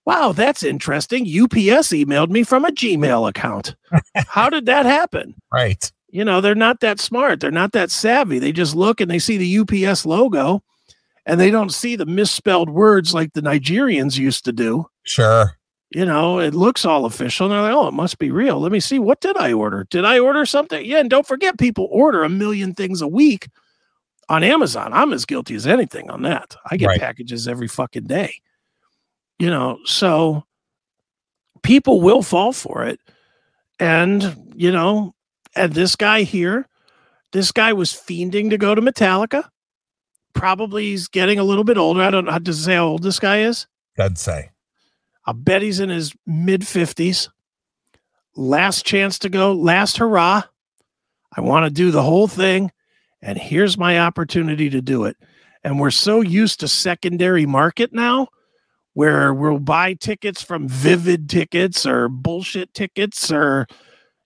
Wow, 0.04 0.32
that's 0.32 0.64
interesting. 0.64 1.24
UPS 1.24 1.90
emailed 1.94 2.30
me 2.30 2.42
from 2.44 2.66
a 2.66 2.72
Gmail 2.72 3.30
account. 3.30 3.76
How 4.28 4.50
did 4.50 4.66
that 4.66 4.86
happen? 4.88 5.36
Right. 5.54 5.92
you 6.10 6.26
know 6.26 6.42
they're 6.42 6.56
not 6.56 6.80
that 6.82 7.00
smart 7.00 7.40
they're 7.40 7.52
not 7.52 7.72
that 7.72 7.90
savvy 7.92 8.38
they 8.40 8.52
just 8.52 8.76
look 8.76 9.00
and 9.00 9.10
they 9.10 9.20
see 9.20 9.38
the 9.38 9.58
ups 9.88 10.06
logo 10.06 10.62
and 11.26 11.40
they 11.40 11.50
don't 11.50 11.72
see 11.74 11.96
the 11.96 12.06
misspelled 12.06 12.70
words 12.70 13.14
like 13.14 13.32
the 13.34 13.42
nigerians 13.42 14.18
used 14.18 14.44
to 14.44 14.52
do 14.52 14.86
Sure. 15.04 15.58
You 15.92 16.06
know 16.06 16.40
it 16.40 16.54
looks 16.54 16.86
all 16.86 17.06
official 17.06 17.46
and 17.48 17.54
they're 17.54 17.62
like 17.62 17.74
oh 17.74 17.88
it 17.88 17.94
must 17.94 18.18
be 18.18 18.32
real. 18.32 18.60
Let 18.60 18.72
me 18.72 18.80
see. 18.80 18.98
What 19.00 19.22
did 19.22 19.38
i 19.38 19.52
order? 19.54 19.86
Did 19.90 20.06
i 20.06 20.20
order 20.20 20.46
something? 20.46 20.84
Yeah 20.86 21.00
and 21.00 21.10
don't 21.10 21.28
forget 21.28 21.58
people 21.60 21.88
order 21.92 22.24
a 22.24 22.30
million 22.30 22.74
things 22.74 23.02
a 23.02 23.08
week 23.08 23.50
on 24.30 24.44
amazon. 24.44 24.94
I'm 24.94 25.12
as 25.14 25.26
guilty 25.26 25.56
as 25.56 25.68
anything 25.68 26.10
on 26.10 26.22
that. 26.22 26.56
I 26.70 26.78
get 26.78 26.88
Right. 26.88 27.00
packages 27.00 27.48
every 27.48 27.68
fucking 27.68 28.06
day 28.06 28.34
you 29.40 29.50
know? 29.50 29.80
So 29.86 30.44
people 31.64 32.00
will 32.02 32.22
fall 32.22 32.54
for 32.54 32.86
it. 32.86 33.00
And 33.80 34.54
you 34.56 34.72
know 34.72 35.14
and 35.56 35.74
this 35.74 35.96
guy 35.96 36.24
here 36.24 36.68
this 37.34 37.52
guy 37.52 37.74
was 37.74 37.92
fiending 37.94 38.50
to 38.50 38.58
go 38.58 38.76
to 38.76 38.82
metallica. 38.82 39.48
Probably 40.34 40.86
he's 40.92 41.08
getting 41.08 41.40
a 41.40 41.44
little 41.44 41.64
bit 41.64 41.78
older. 41.78 42.02
I 42.02 42.10
don't 42.10 42.26
know. 42.26 42.32
How 42.32 42.40
to 42.40 42.54
say 42.54 42.76
how 42.76 42.88
old 42.88 43.04
this 43.04 43.20
guy 43.20 43.42
is? 43.42 43.68
I'd 43.98 44.18
say. 44.18 44.50
I'll 45.26 45.34
bet 45.34 45.62
he's 45.62 45.80
in 45.80 45.90
his 45.90 46.14
mid 46.26 46.62
50s. 46.62 47.30
Last 48.36 48.86
chance 48.86 49.20
to 49.20 49.30
go, 49.30 49.54
last 49.54 49.98
hurrah. 49.98 50.44
I 51.36 51.42
want 51.42 51.66
to 51.66 51.72
do 51.72 51.92
the 51.92 52.04
whole 52.04 52.28
thing. 52.28 52.72
And 53.22 53.38
here's 53.38 53.78
my 53.78 54.00
opportunity 54.00 54.70
to 54.70 54.82
do 54.82 55.06
it. 55.06 55.18
And 55.64 55.80
we're 55.80 55.92
so 55.92 56.22
used 56.22 56.60
to 56.62 56.68
secondary 56.68 57.46
market 57.46 57.94
now 57.94 58.30
where 58.94 59.34
we'll 59.34 59.60
buy 59.60 59.94
tickets 59.94 60.42
from 60.42 60.68
vivid 60.68 61.30
tickets 61.30 61.86
or 61.86 62.10
bullshit 62.10 62.74
tickets 62.74 63.32
or 63.32 63.68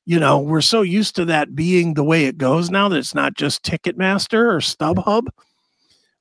you 0.06 0.20
know 0.20 0.40
we're 0.40 0.62
so 0.62 0.82
used 0.82 1.16
to 1.16 1.26
that 1.26 1.56
being 1.56 1.94
the 1.94 2.04
way 2.04 2.26
it 2.26 2.38
goes 2.38 2.70
now 2.70 2.90
that 2.90 2.98
it's 2.98 3.14
not 3.14 3.36
just 3.36 3.64
ticketmaster 3.64 4.54
or 4.54 4.58
stubhub 4.58 5.28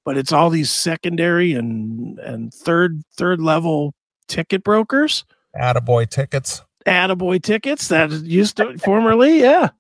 but 0.05 0.19
it's 0.19 0.33
all 0.33 0.51
these 0.51 0.71
secondary 0.71 1.55
and 1.55 2.19
and 2.19 2.53
third 2.53 3.03
third 3.17 3.41
level 3.41 3.95
ticket 4.29 4.65
brokers 4.65 5.25
Attaboy 5.57 6.09
tickets. 6.09 6.63
Attaboy 6.87 7.43
tickets 7.43 7.89
that 7.89 8.11
used 8.11 8.57
to 8.59 8.77
formerly, 8.79 9.41
yeah. 9.41 9.71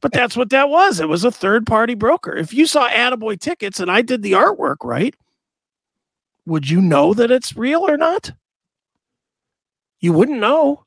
But 0.00 0.12
that's 0.12 0.36
what 0.36 0.50
that 0.50 0.68
was. 0.68 1.00
It 1.00 1.08
was 1.08 1.24
a 1.24 1.30
third 1.30 1.66
party 1.66 1.94
broker. 1.94 2.36
If 2.36 2.52
you 2.52 2.66
saw 2.66 2.88
Attaboy 2.88 3.40
tickets 3.40 3.80
and 3.80 3.90
I 3.90 4.02
did 4.02 4.22
the 4.22 4.32
artwork 4.32 4.76
right, 4.84 5.14
would 6.46 6.68
you 6.68 6.80
know 6.80 7.14
that 7.14 7.30
it's 7.30 7.56
real 7.56 7.86
or 7.86 7.96
not? 7.96 8.32
You 10.00 10.12
wouldn't 10.12 10.40
know. 10.40 10.84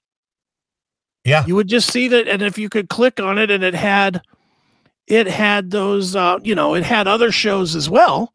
Yeah. 1.23 1.45
You 1.45 1.55
would 1.55 1.67
just 1.67 1.91
see 1.91 2.07
that 2.07 2.27
and 2.27 2.41
if 2.41 2.57
you 2.57 2.69
could 2.69 2.89
click 2.89 3.19
on 3.19 3.37
it 3.37 3.51
and 3.51 3.63
it 3.63 3.75
had 3.75 4.21
it 5.07 5.27
had 5.27 5.71
those 5.71 6.15
uh, 6.15 6.39
you 6.41 6.55
know, 6.55 6.73
it 6.73 6.83
had 6.83 7.07
other 7.07 7.31
shows 7.31 7.75
as 7.75 7.89
well. 7.89 8.33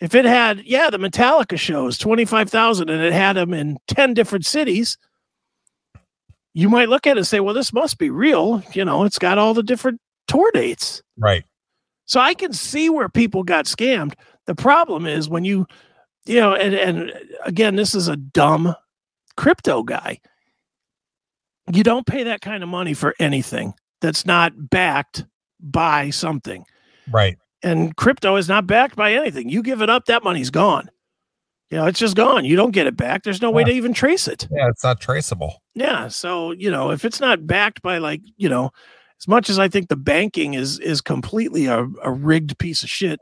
If 0.00 0.14
it 0.14 0.24
had, 0.26 0.62
yeah, 0.64 0.90
the 0.90 0.98
Metallica 0.98 1.58
shows, 1.58 1.96
25,000 1.98 2.90
and 2.90 3.02
it 3.02 3.12
had 3.12 3.34
them 3.34 3.54
in 3.54 3.78
10 3.88 4.14
different 4.14 4.44
cities, 4.44 4.98
you 6.52 6.68
might 6.68 6.88
look 6.88 7.06
at 7.06 7.16
it 7.16 7.18
and 7.18 7.26
say, 7.26 7.40
well, 7.40 7.54
this 7.54 7.72
must 7.72 7.98
be 7.98 8.10
real. 8.10 8.62
You 8.72 8.84
know, 8.84 9.04
it's 9.04 9.18
got 9.18 9.38
all 9.38 9.54
the 9.54 9.62
different 9.62 10.00
tour 10.28 10.50
dates. 10.52 11.02
Right. 11.18 11.44
So 12.04 12.20
I 12.20 12.34
can 12.34 12.52
see 12.52 12.88
where 12.88 13.08
people 13.08 13.42
got 13.42 13.64
scammed. 13.64 14.14
The 14.46 14.54
problem 14.54 15.06
is 15.06 15.28
when 15.28 15.44
you, 15.44 15.66
you 16.24 16.40
know, 16.40 16.54
and, 16.54 16.74
and 16.74 17.12
again, 17.44 17.76
this 17.76 17.94
is 17.94 18.08
a 18.08 18.16
dumb 18.16 18.74
crypto 19.36 19.82
guy. 19.82 20.20
You 21.72 21.82
don't 21.82 22.06
pay 22.06 22.22
that 22.24 22.42
kind 22.42 22.62
of 22.62 22.68
money 22.68 22.94
for 22.94 23.14
anything 23.18 23.74
that's 24.00 24.24
not 24.24 24.70
backed 24.70 25.24
by 25.60 26.10
something. 26.10 26.64
Right. 27.10 27.38
And 27.66 27.96
crypto 27.96 28.36
is 28.36 28.48
not 28.48 28.68
backed 28.68 28.94
by 28.94 29.12
anything. 29.12 29.48
You 29.48 29.60
give 29.60 29.82
it 29.82 29.90
up, 29.90 30.04
that 30.04 30.22
money's 30.22 30.50
gone. 30.50 30.88
You 31.68 31.78
know, 31.78 31.86
it's 31.86 31.98
just 31.98 32.14
gone. 32.14 32.44
You 32.44 32.54
don't 32.54 32.70
get 32.70 32.86
it 32.86 32.96
back. 32.96 33.24
There's 33.24 33.42
no 33.42 33.50
way 33.50 33.64
to 33.64 33.72
even 33.72 33.92
trace 33.92 34.28
it. 34.28 34.46
Yeah, 34.52 34.68
it's 34.68 34.84
not 34.84 35.00
traceable. 35.00 35.60
Yeah. 35.74 36.06
So, 36.06 36.52
you 36.52 36.70
know, 36.70 36.92
if 36.92 37.04
it's 37.04 37.18
not 37.18 37.44
backed 37.44 37.82
by 37.82 37.98
like, 37.98 38.20
you 38.36 38.48
know, 38.48 38.70
as 39.20 39.26
much 39.26 39.50
as 39.50 39.58
I 39.58 39.66
think 39.66 39.88
the 39.88 39.96
banking 39.96 40.54
is 40.54 40.78
is 40.78 41.00
completely 41.00 41.66
a, 41.66 41.88
a 42.04 42.12
rigged 42.12 42.56
piece 42.58 42.84
of 42.84 42.88
shit 42.88 43.18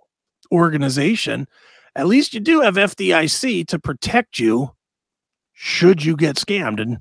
organization, 0.52 1.48
at 1.96 2.06
least 2.06 2.34
you 2.34 2.40
do 2.40 2.60
have 2.60 2.74
FDIC 2.74 3.66
to 3.68 3.78
protect 3.78 4.38
you 4.38 4.72
should 5.54 6.04
you 6.04 6.16
get 6.16 6.36
scammed. 6.36 6.82
And 6.82 6.98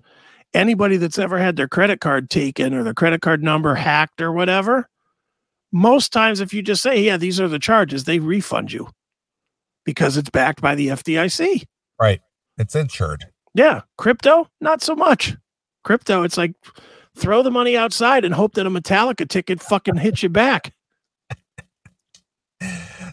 anybody 0.53 0.95
that's 0.95 1.19
ever 1.19 1.39
had 1.39 1.57
their 1.57 1.67
credit 1.67 1.99
card 1.99 2.29
taken 2.29 2.73
or 2.73 2.83
their 2.83 2.93
credit 2.93 3.21
card 3.21 3.43
number 3.43 3.75
hacked 3.75 4.21
or 4.21 4.31
whatever, 4.31 4.87
most 5.73 6.13
times 6.13 6.39
if 6.39 6.53
you 6.53 6.61
just 6.61 6.81
say, 6.81 7.01
Yeah, 7.01 7.17
these 7.17 7.41
are 7.41 7.49
the 7.49 7.59
charges, 7.59 8.05
they 8.05 8.19
refund 8.19 8.71
you 8.71 8.89
because 9.83 10.15
it's 10.15 10.29
backed 10.29 10.61
by 10.61 10.75
the 10.75 10.87
FDIC. 10.87 11.63
Right. 11.99 12.21
It's 12.57 12.75
insured. 12.75 13.25
Yeah, 13.53 13.81
crypto, 13.97 14.47
not 14.61 14.81
so 14.81 14.95
much. 14.95 15.35
Crypto, 15.83 16.23
it's 16.23 16.37
like 16.37 16.53
throw 17.15 17.43
the 17.43 17.51
money 17.51 17.75
outside 17.75 18.23
and 18.23 18.33
hope 18.33 18.53
that 18.53 18.65
a 18.65 18.69
Metallica 18.69 19.27
ticket 19.27 19.61
fucking 19.61 19.97
hits 19.97 20.23
you 20.23 20.29
back. 20.29 20.73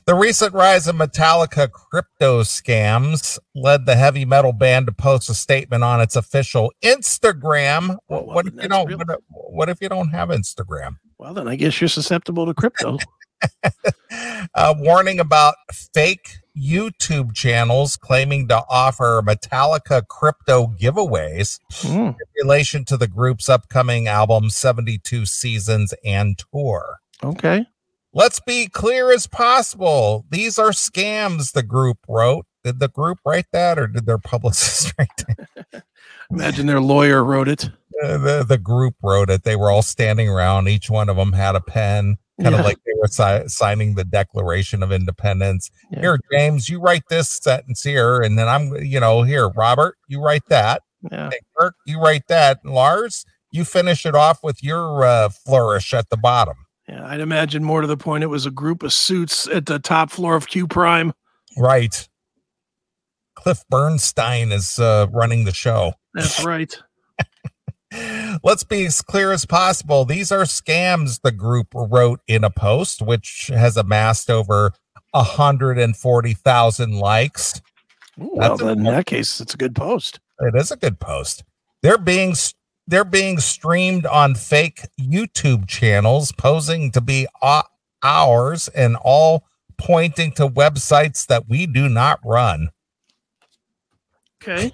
The 0.07 0.15
recent 0.15 0.55
rise 0.55 0.87
of 0.87 0.97
Metallica 0.97 1.71
crypto 1.71 2.43
scams 2.43 3.39
led 3.55 3.85
the 3.87 3.97
heavy 3.97 4.25
metal 4.25 4.53
band 4.53 4.87
to 4.87 4.93
post 4.93 5.29
a 5.29 5.35
statement 5.35 5.85
on 5.85 6.01
its 6.01 6.17
official 6.17 6.73
Instagram. 6.83 7.99
What, 8.07 8.27
well, 8.27 8.35
what 8.37 8.47
if 8.47 8.55
you 8.55 8.69
don't? 8.69 9.23
what 9.29 9.69
if 9.69 9.81
you 9.81 9.89
don't 9.89 10.11
have 10.11 10.29
Instagram? 10.29 10.97
Well, 11.21 11.35
then 11.35 11.49
I 11.49 11.57
guess 11.57 11.79
you're 11.83 11.89
susceptible 11.89 12.47
to 12.47 12.55
crypto. 12.55 12.97
uh, 14.55 14.75
warning 14.79 15.21
about 15.21 15.55
fake 15.71 16.39
YouTube 16.57 17.35
channels 17.35 17.99
claiming 17.99 18.49
to 18.49 18.63
offer 18.71 19.21
Metallica 19.23 20.07
crypto 20.09 20.69
giveaways 20.81 21.59
Hmm. 21.83 21.91
in 21.91 22.17
relation 22.43 22.87
to 22.87 22.97
the 22.97 23.07
group's 23.07 23.51
upcoming 23.51 24.09
album 24.09 24.49
72 24.49 25.27
Seasons 25.27 25.93
and 26.07 26.39
Tour. 26.53 27.01
okay. 27.23 27.67
Let's 28.15 28.41
be 28.41 28.67
clear 28.67 29.13
as 29.13 29.27
possible. 29.27 30.25
These 30.31 30.59
are 30.59 30.71
scams, 30.71 31.53
the 31.53 31.63
group 31.63 31.99
wrote. 32.09 32.47
Did 32.65 32.81
the 32.81 32.89
group 32.89 33.19
write 33.27 33.47
that 33.53 33.79
or 33.79 33.87
did 33.87 34.07
their 34.07 34.19
publicist 34.19 34.95
write 34.99 35.09
that? 35.19 35.85
Imagine 36.31 36.67
their 36.67 36.81
lawyer 36.81 37.25
wrote 37.25 37.49
it. 37.49 37.71
Uh, 38.03 38.17
the, 38.19 38.45
the 38.49 38.59
group 38.59 38.95
wrote 39.03 39.29
it. 39.31 39.43
They 39.45 39.57
were 39.57 39.71
all 39.71 39.83
standing 39.83 40.29
around. 40.29 40.69
Each 40.69 40.89
one 40.89 41.09
of 41.09 41.17
them 41.17 41.33
had 41.33 41.55
a 41.57 41.61
pen, 41.61 42.17
kind 42.41 42.55
Yeah. 42.55 42.61
of 42.61 42.65
like 42.65 42.79
they 42.87 42.93
were 42.99 43.09
si- 43.09 43.49
signing 43.49 43.95
the 43.95 44.05
Declaration 44.05 44.83
of 44.83 44.91
Independence. 44.93 45.71
Yeah. 45.91 46.01
Here, 46.01 46.19
James, 46.33 46.69
you 46.69 46.81
write 46.81 47.03
this 47.11 47.29
sentence 47.29 47.83
here, 47.83 48.21
and 48.23 48.39
then 48.39 48.49
I'm, 48.49 48.75
you 48.77 49.01
know, 49.01 49.23
here, 49.23 49.49
Robert, 49.51 49.97
you 50.09 50.23
write 50.23 50.47
that. 50.49 50.83
Yeah. 51.11 51.31
Hey, 51.31 51.41
Kirk, 51.59 51.75
you 51.87 52.01
write 52.01 52.27
that. 52.29 52.65
Lars, 52.65 53.25
you 53.51 53.65
finish 53.65 54.07
it 54.07 54.15
off 54.15 54.43
with 54.43 54.63
your 54.63 55.05
uh, 55.05 55.29
flourish 55.29 55.93
at 55.93 56.09
the 56.11 56.17
bottom. 56.17 56.55
Yeah. 56.89 57.07
I'd 57.07 57.21
imagine 57.21 57.65
more 57.65 57.81
to 57.83 57.87
the 57.87 57.97
point 57.97 58.25
it 58.25 58.29
was 58.29 58.47
a 58.47 58.51
group 58.51 58.83
of 58.83 58.93
suits 58.93 59.47
at 59.49 59.67
the 59.67 59.79
top 59.79 60.11
floor 60.11 60.37
of 60.37 60.47
Q 60.49 60.67
Prime. 60.67 61.13
Right. 61.59 62.09
Cliff 63.35 63.63
Burnstein 63.71 64.53
is 64.53 64.79
uh, 64.79 65.07
running 65.11 65.45
the 65.45 65.53
show. 65.55 65.95
That's 66.15 66.45
right. 66.45 66.77
Let's 68.45 68.65
be 68.65 68.87
as 68.87 69.03
clear 69.03 69.33
as 69.33 69.45
possible. 69.47 70.05
These 70.05 70.31
are 70.31 70.43
scams, 70.43 71.21
the 71.23 71.33
group 71.33 71.69
wrote 71.75 72.21
in 72.27 72.45
a 72.45 72.51
post, 72.51 73.03
which 73.03 73.51
has 73.53 73.77
amassed 73.77 74.31
over 74.31 74.73
140,000 75.13 76.93
likes. 76.99 77.61
Ooh, 78.21 78.31
well, 78.35 78.57
then 78.57 78.79
in 78.79 78.85
that 78.85 79.07
case, 79.07 79.41
it's 79.41 79.55
a 79.55 79.57
good 79.57 79.75
post. 79.75 80.21
It 80.41 80.55
is 80.55 80.71
a 80.71 80.77
good 80.77 81.01
post. 81.01 81.43
They're 81.83 81.99
being 81.99 82.35
they're 82.87 83.05
being 83.05 83.39
streamed 83.39 84.05
on 84.07 84.35
fake 84.35 84.83
YouTube 85.01 85.69
channels, 85.69 86.33
posing 86.33 86.91
to 86.93 87.01
be 87.01 87.27
ours, 88.03 88.69
and 88.69 88.97
all 88.97 89.45
pointing 89.79 90.33
to 90.33 90.49
websites 90.49 91.27
that 91.27 91.49
we 91.49 91.67
do 91.67 91.89
not 91.89 92.19
run. 92.25 92.71
Okay. 94.43 94.73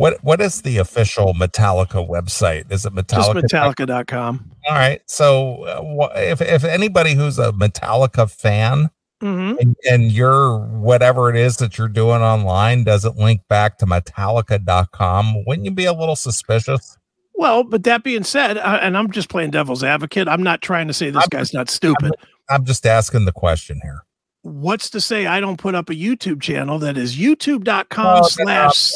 What 0.00 0.24
what 0.24 0.40
is 0.40 0.62
the 0.62 0.78
official 0.78 1.34
Metallica 1.34 2.08
website? 2.08 2.72
Is 2.72 2.86
it 2.86 2.94
Metallica? 2.94 3.42
Just 3.42 3.52
Metallica? 3.52 3.74
Metallica.com. 3.86 4.50
All 4.66 4.74
right. 4.74 5.02
So 5.06 5.64
uh, 5.64 6.08
if 6.16 6.40
if 6.40 6.64
anybody 6.64 7.12
who's 7.14 7.38
a 7.38 7.52
Metallica 7.52 8.30
fan 8.30 8.88
Mm-hmm. 9.22 9.58
and, 9.60 9.76
and 9.90 10.10
your 10.10 10.60
whatever 10.60 11.28
it 11.28 11.36
is 11.36 11.58
that 11.58 11.76
you're 11.76 11.88
doing 11.88 12.22
online 12.22 12.84
doesn't 12.84 13.18
link 13.18 13.42
back 13.50 13.76
to 13.76 13.84
Metallica.com, 13.84 15.44
wouldn't 15.46 15.66
you 15.66 15.70
be 15.70 15.84
a 15.84 15.92
little 15.92 16.16
suspicious? 16.16 16.96
Well, 17.34 17.62
but 17.64 17.84
that 17.84 18.02
being 18.02 18.24
said, 18.24 18.56
uh, 18.56 18.78
and 18.80 18.96
I'm 18.96 19.10
just 19.10 19.28
playing 19.28 19.50
devil's 19.50 19.84
advocate. 19.84 20.26
I'm 20.26 20.42
not 20.42 20.62
trying 20.62 20.86
to 20.88 20.94
say 20.94 21.10
this 21.10 21.20
I'm- 21.20 21.28
guy's 21.30 21.52
not 21.52 21.68
stupid. 21.68 22.12
I'm 22.48 22.64
just 22.64 22.86
asking 22.86 23.26
the 23.26 23.32
question 23.32 23.78
here. 23.82 24.04
What's 24.40 24.88
to 24.88 25.02
say 25.02 25.26
I 25.26 25.38
don't 25.38 25.58
put 25.58 25.74
up 25.74 25.90
a 25.90 25.94
YouTube 25.94 26.40
channel 26.40 26.78
that 26.78 26.96
is 26.96 27.18
youtube.com 27.18 28.22
Oh, 28.24 28.26
slash 28.26 28.90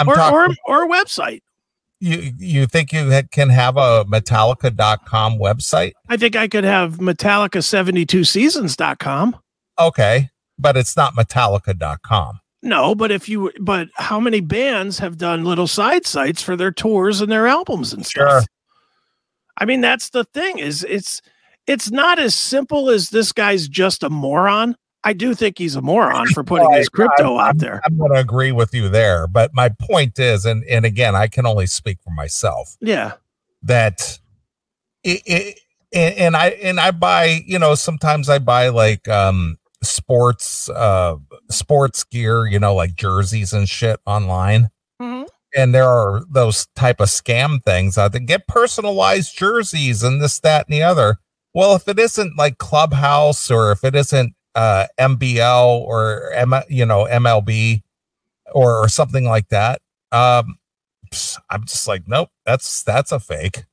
I'm 0.00 0.08
or, 0.08 0.12
or 0.12 0.16
talking. 0.16 0.56
or 0.66 0.84
a 0.84 0.88
website? 0.88 1.40
you 2.00 2.32
you 2.38 2.66
think 2.66 2.92
you 2.92 3.22
can 3.30 3.48
have 3.50 3.76
a 3.76 4.04
Metallica.com 4.06 5.38
website? 5.38 5.92
I 6.08 6.16
think 6.16 6.34
I 6.34 6.48
could 6.48 6.64
have 6.64 6.96
Metallica72seasons.com. 6.98 9.36
Okay, 9.78 10.30
but 10.58 10.76
it's 10.76 10.96
not 10.96 11.14
Metallica.com. 11.14 12.40
No, 12.62 12.94
but 12.94 13.10
if 13.10 13.26
you 13.28 13.50
but 13.60 13.88
how 13.96 14.20
many 14.20 14.40
bands 14.40 14.98
have 14.98 15.18
done 15.18 15.44
little 15.44 15.66
side 15.66 16.06
sites 16.06 16.40
for 16.42 16.56
their 16.56 16.72
tours 16.72 17.20
and 17.20 17.30
their 17.30 17.46
albums 17.46 17.92
and 17.92 18.06
stuff? 18.06 18.30
Sure. 18.30 18.40
I 19.58 19.66
mean, 19.66 19.82
that's 19.82 20.10
the 20.10 20.24
thing 20.24 20.58
is 20.58 20.84
it's 20.88 21.20
it's 21.66 21.90
not 21.90 22.18
as 22.18 22.34
simple 22.34 22.88
as 22.90 23.10
this 23.10 23.32
guy's 23.32 23.68
just 23.68 24.02
a 24.02 24.10
moron. 24.10 24.74
I 25.02 25.12
do 25.14 25.34
think 25.34 25.56
he's 25.58 25.76
a 25.76 25.80
moron 25.82 26.26
for 26.28 26.44
putting 26.44 26.68
Well, 26.68 26.76
his 26.78 26.88
crypto 26.90 27.36
I'm- 27.36 27.48
out 27.48 27.58
there. 27.58 27.80
I'm 27.86 27.96
going 27.96 28.12
to 28.12 28.18
agree 28.20 28.52
with 28.52 28.74
you 28.74 28.88
there, 28.88 29.26
but 29.26 29.54
my 29.54 29.68
point 29.70 30.18
is, 30.18 30.44
and 30.44 30.62
and 30.64 30.84
again, 30.84 31.14
I 31.16 31.26
can 31.28 31.46
only 31.46 31.66
speak 31.66 31.98
for 32.04 32.10
myself. 32.10 32.76
Yeah. 32.80 33.12
that 33.62 34.18
it, 35.02 35.22
it 35.26 35.60
and, 35.92 36.14
and 36.16 36.36
I 36.36 36.48
and 36.50 36.78
I 36.80 36.90
buy, 36.90 37.40
you 37.46 37.58
know, 37.58 37.74
sometimes 37.74 38.28
I 38.28 38.38
buy 38.38 38.68
like 38.68 39.08
um 39.08 39.56
sports 39.82 40.68
uh 40.70 41.16
sports 41.50 42.04
gear, 42.04 42.46
you 42.46 42.58
know, 42.58 42.74
like 42.74 42.94
jerseys 42.94 43.52
and 43.54 43.68
shit 43.68 44.00
online. 44.06 44.68
Mhm. 45.00 45.26
And 45.56 45.74
there 45.74 45.88
are 45.88 46.22
those 46.30 46.66
type 46.76 47.00
of 47.00 47.08
scam 47.08 47.62
things 47.64 47.96
out 47.98 48.12
there. 48.12 48.20
Get 48.20 48.46
personalized 48.46 49.36
jerseys 49.36 50.02
and 50.02 50.22
this, 50.22 50.38
that, 50.40 50.66
and 50.68 50.74
the 50.74 50.82
other. 50.82 51.16
Well, 51.54 51.74
if 51.74 51.88
it 51.88 51.98
isn't 51.98 52.38
like 52.38 52.58
Clubhouse 52.58 53.50
or 53.50 53.72
if 53.72 53.82
it 53.82 53.94
isn't 53.96 54.34
uh 54.54 54.86
MBL 54.98 55.80
or 55.80 56.32
M, 56.32 56.54
you 56.68 56.86
know, 56.86 57.06
MLB 57.10 57.82
or, 58.52 58.84
or 58.84 58.88
something 58.88 59.24
like 59.24 59.48
that, 59.48 59.80
um, 60.12 60.58
I'm 61.50 61.64
just 61.64 61.86
like, 61.88 62.06
nope, 62.06 62.30
that's 62.44 62.82
that's 62.82 63.12
a 63.12 63.20
fake. 63.20 63.64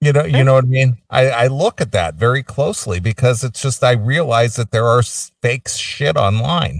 You 0.00 0.12
know, 0.12 0.24
you 0.24 0.44
know 0.44 0.54
what 0.54 0.64
I 0.64 0.68
mean? 0.68 0.98
I, 1.10 1.28
I 1.28 1.46
look 1.48 1.80
at 1.80 1.90
that 1.90 2.14
very 2.14 2.44
closely 2.44 3.00
because 3.00 3.42
it's 3.42 3.60
just 3.60 3.82
I 3.82 3.92
realize 3.92 4.54
that 4.54 4.70
there 4.70 4.86
are 4.86 5.02
fake 5.02 5.68
shit 5.68 6.16
online. 6.16 6.78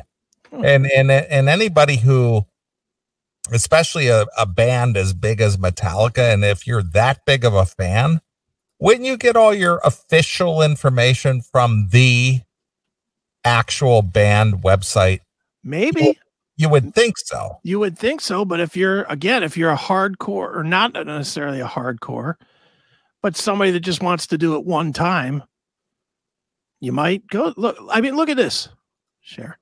Hmm. 0.51 0.65
And 0.65 0.87
and 0.93 1.11
and 1.11 1.49
anybody 1.49 1.97
who 1.97 2.47
especially 3.51 4.09
a, 4.09 4.27
a 4.37 4.47
band 4.47 4.97
as 4.97 5.13
big 5.13 5.41
as 5.41 5.57
Metallica. 5.57 6.33
And 6.33 6.45
if 6.45 6.67
you're 6.67 6.83
that 6.83 7.25
big 7.25 7.45
of 7.45 7.55
a 7.55 7.67
fan, 7.67 8.21
wouldn't 8.79 9.07
you 9.07 9.17
get 9.17 9.37
all 9.37 9.55
your 9.55 9.81
official 9.85 10.63
information 10.63 11.43
from 11.43 11.89
the 11.91 12.41
actual 13.49 14.03
band 14.03 14.63
website? 14.63 15.21
Maybe 15.65 16.19
You 16.57 16.69
would 16.69 16.95
think 16.95 17.17
so. 17.19 17.59
you 17.65 17.79
would 17.81 17.99
think 17.99 18.21
so, 18.21 18.45
but 18.45 18.61
if 18.61 18.77
you're 18.77 19.03
again, 19.05 19.43
if 19.43 19.57
you're 19.57 19.71
a 19.71 19.77
hardcore 19.77 20.55
or 20.57 20.63
not 20.65 20.93
necessarily 20.93 21.61
a 21.61 21.67
hardcore, 21.67 22.35
but 23.23 23.37
somebody 23.37 23.71
that 23.73 23.81
just 23.81 24.03
wants 24.03 24.27
to 24.29 24.39
do 24.39 24.55
it 24.57 24.65
one 24.65 24.93
time, 24.93 25.43
you 26.81 26.93
might 26.93 27.27
go 27.29 27.53
look. 27.57 27.77
I 27.91 28.01
mean, 28.01 28.15
look 28.17 28.29
at 28.29 28.37
this. 28.37 28.69
Share. 29.21 29.59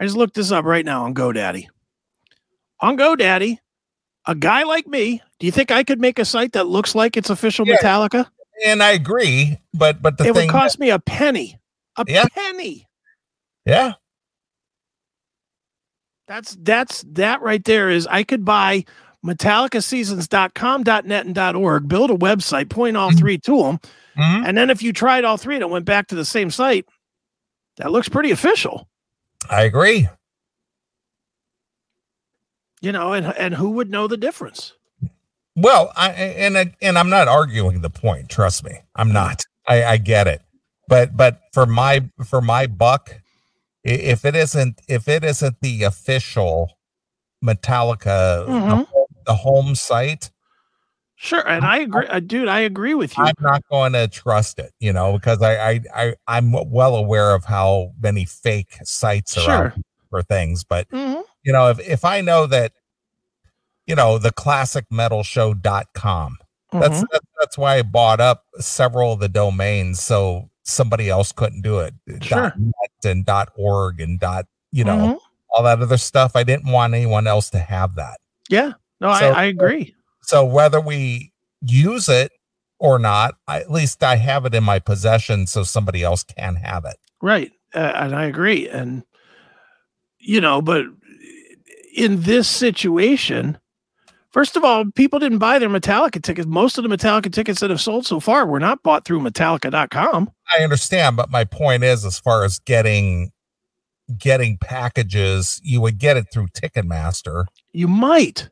I 0.00 0.04
just 0.04 0.16
looked 0.16 0.34
this 0.34 0.50
up 0.50 0.64
right 0.64 0.84
now 0.84 1.04
on 1.04 1.14
GoDaddy. 1.14 1.66
On 2.80 2.96
GoDaddy, 2.96 3.58
a 4.26 4.34
guy 4.34 4.62
like 4.64 4.86
me, 4.86 5.22
do 5.38 5.46
you 5.46 5.52
think 5.52 5.70
I 5.70 5.84
could 5.84 6.00
make 6.00 6.18
a 6.18 6.24
site 6.24 6.52
that 6.52 6.66
looks 6.66 6.94
like 6.94 7.16
it's 7.16 7.30
official 7.30 7.66
Yeah. 7.66 7.76
Metallica? 7.76 8.26
And 8.64 8.82
I 8.82 8.92
agree, 8.92 9.58
but 9.72 10.00
but 10.02 10.16
the 10.18 10.24
it 10.28 10.34
thing, 10.34 10.46
would 10.46 10.52
cost 10.52 10.78
me 10.78 10.90
a 10.90 10.98
penny. 10.98 11.58
A 11.96 12.04
Yeah. 12.08 12.24
penny. 12.34 12.86
Yeah, 13.64 13.92
That's 16.26 16.56
that's 16.62 17.04
that 17.12 17.42
right 17.42 17.62
there 17.64 17.90
is 17.90 18.06
I 18.06 18.22
could 18.24 18.44
buy 18.44 18.84
metallicaseasons.com, 19.24 20.82
.net, 21.06 21.26
and 21.26 21.56
.org, 21.56 21.88
build 21.88 22.10
a 22.10 22.14
website, 22.16 22.70
point 22.70 22.96
all 22.96 23.10
Mhm. 23.12 23.18
three 23.18 23.38
to 23.38 23.62
them, 23.62 23.78
Mhm. 24.16 24.46
and 24.48 24.56
then 24.56 24.70
if 24.70 24.82
you 24.82 24.92
tried 24.92 25.24
all 25.24 25.36
three 25.36 25.54
and 25.54 25.62
it 25.62 25.70
went 25.70 25.84
back 25.84 26.06
to 26.08 26.14
the 26.14 26.24
same 26.24 26.50
site, 26.50 26.86
that 27.76 27.90
looks 27.90 28.08
pretty 28.08 28.30
official, 28.30 28.88
I 29.50 29.62
agree. 29.62 30.08
you 32.80 32.92
know. 32.92 33.12
And 33.12 33.26
and 33.38 33.54
who 33.54 33.70
would 33.70 33.90
know 33.90 34.06
the 34.06 34.16
difference? 34.16 34.74
Well, 35.56 35.92
I 35.96 36.10
and 36.10 36.74
and 36.82 36.98
I'm 36.98 37.10
not 37.10 37.28
arguing 37.28 37.80
the 37.80 37.90
point. 37.90 38.28
Trust 38.28 38.64
me, 38.64 38.72
I'm 38.96 39.12
not. 39.12 39.42
I, 39.66 39.84
I 39.84 39.96
get 39.98 40.26
it, 40.26 40.42
but 40.88 41.16
but 41.16 41.40
for 41.52 41.64
my 41.66 42.08
for 42.26 42.40
my 42.42 42.66
buck, 42.66 43.20
if 43.84 44.24
it 44.24 44.34
isn't 44.34 44.80
if 44.88 45.06
it 45.08 45.22
isn't 45.24 45.60
the 45.60 45.82
official 45.84 46.78
Metallica 47.44 48.46
the 48.46 48.52
Mhm. 48.52 48.86
home- 48.86 49.06
the 49.26 49.34
home 49.34 49.74
site, 49.74 50.30
Sure, 51.16 51.46
and 51.48 51.64
I 51.64 51.78
agree, 51.78 52.06
uh, 52.08 52.20
dude. 52.20 52.48
I 52.48 52.60
agree 52.60 52.92
with 52.94 53.16
you. 53.16 53.24
I'm 53.24 53.34
not 53.40 53.62
going 53.70 53.92
to 53.94 54.06
trust 54.08 54.58
it. 54.58 54.72
You 54.80 54.92
know, 54.92 55.14
because 55.14 55.40
I 55.42 55.70
I, 55.70 55.80
I 55.94 56.14
I'm 56.26 56.52
well 56.52 56.96
aware 56.96 57.34
of 57.34 57.44
how 57.44 57.92
many 58.00 58.24
fake 58.26 58.76
sites 58.84 59.36
are 59.38 59.42
Sure. 59.42 59.74
for 60.10 60.22
things, 60.22 60.64
but 60.64 60.88
Mhm. 60.90 61.22
you 61.42 61.52
know 61.52 61.70
if 61.70 61.78
if 61.80 62.04
I 62.04 62.20
know 62.20 62.46
that 62.46 62.72
you 63.86 63.94
know 63.94 64.18
the 64.18 64.32
classicmetalshow.com 64.32 66.38
That's, 66.72 67.00
Mhm. 67.02 67.06
that's 67.12 67.26
that's 67.38 67.56
why 67.58 67.76
I 67.76 67.82
bought 67.82 68.20
up 68.20 68.44
several 68.58 69.12
of 69.12 69.20
the 69.20 69.28
domains 69.28 70.00
so 70.00 70.50
somebody 70.64 71.08
else 71.08 71.30
couldn't 71.32 71.62
do 71.62 71.78
it. 71.78 71.94
Sure. 72.22 72.52
.net 72.56 73.04
and 73.04 73.24
dot 73.24 73.50
.org 73.56 74.00
and 74.00 74.18
dot 74.18 74.46
you 74.72 74.82
know 74.84 74.96
Mhm. 74.96 75.18
all 75.50 75.62
that 75.62 75.80
other 75.80 75.96
stuff. 75.98 76.32
I 76.34 76.42
didn't 76.42 76.70
want 76.72 76.94
anyone 76.94 77.26
else 77.26 77.48
to 77.50 77.58
have 77.58 77.94
that. 77.96 78.18
yeah. 78.48 78.72
No, 79.00 79.12
So- 79.18 79.30
I, 79.32 79.42
I 79.42 79.44
agree. 79.44 79.94
So 80.22 80.44
whether 80.44 80.80
we 80.80 81.32
use 81.60 82.08
it 82.08 82.32
or 82.78 82.98
not, 82.98 83.34
I, 83.46 83.60
at 83.60 83.70
least 83.70 84.02
I 84.02 84.16
have 84.16 84.46
it 84.46 84.54
in 84.54 84.64
my 84.64 84.78
possession 84.78 85.46
so 85.46 85.62
somebody 85.64 86.02
else 86.02 86.22
can 86.24 86.54
have 86.56 86.84
it. 86.86 86.96
Right. 87.20 87.52
Uh, 87.74 87.92
and 87.94 88.14
I 88.14 88.24
agree. 88.24 88.68
And, 88.68 89.04
you 90.18 90.40
know, 90.40 90.62
but 90.62 90.86
in 91.94 92.22
this 92.22 92.48
situation, 92.48 93.58
first 94.34 94.56
of 94.56 94.64
all, 94.64 94.84
people 94.90 95.18
didn't 95.18 95.38
buy 95.38 95.58
their 95.58 95.70
Metallica 95.70 96.22
tickets. 96.22 96.46
Most 96.46 96.76
of 96.76 96.84
the 96.84 96.94
Metallica 96.94 97.32
tickets 97.32 97.60
that 97.60 97.70
have 97.70 97.80
sold 97.80 98.04
so 98.04 98.20
far 98.20 98.44
were 98.44 98.60
not 98.60 98.82
bought 98.82 99.06
through 99.06 99.20
Metallica.com. 99.20 100.30
I 100.58 100.62
understand, 100.62 101.16
but 101.16 101.30
my 101.30 101.44
point 101.44 101.82
is, 101.84 102.04
as 102.04 102.18
far 102.18 102.44
as 102.44 102.58
getting 102.58 103.30
getting 104.18 104.58
packages, 104.58 105.58
you 105.64 105.80
would 105.80 105.96
get 105.96 106.18
it 106.18 106.26
through 106.30 106.48
Ticketmaster. 106.48 107.46
You 107.72 107.88
might. 107.88 108.50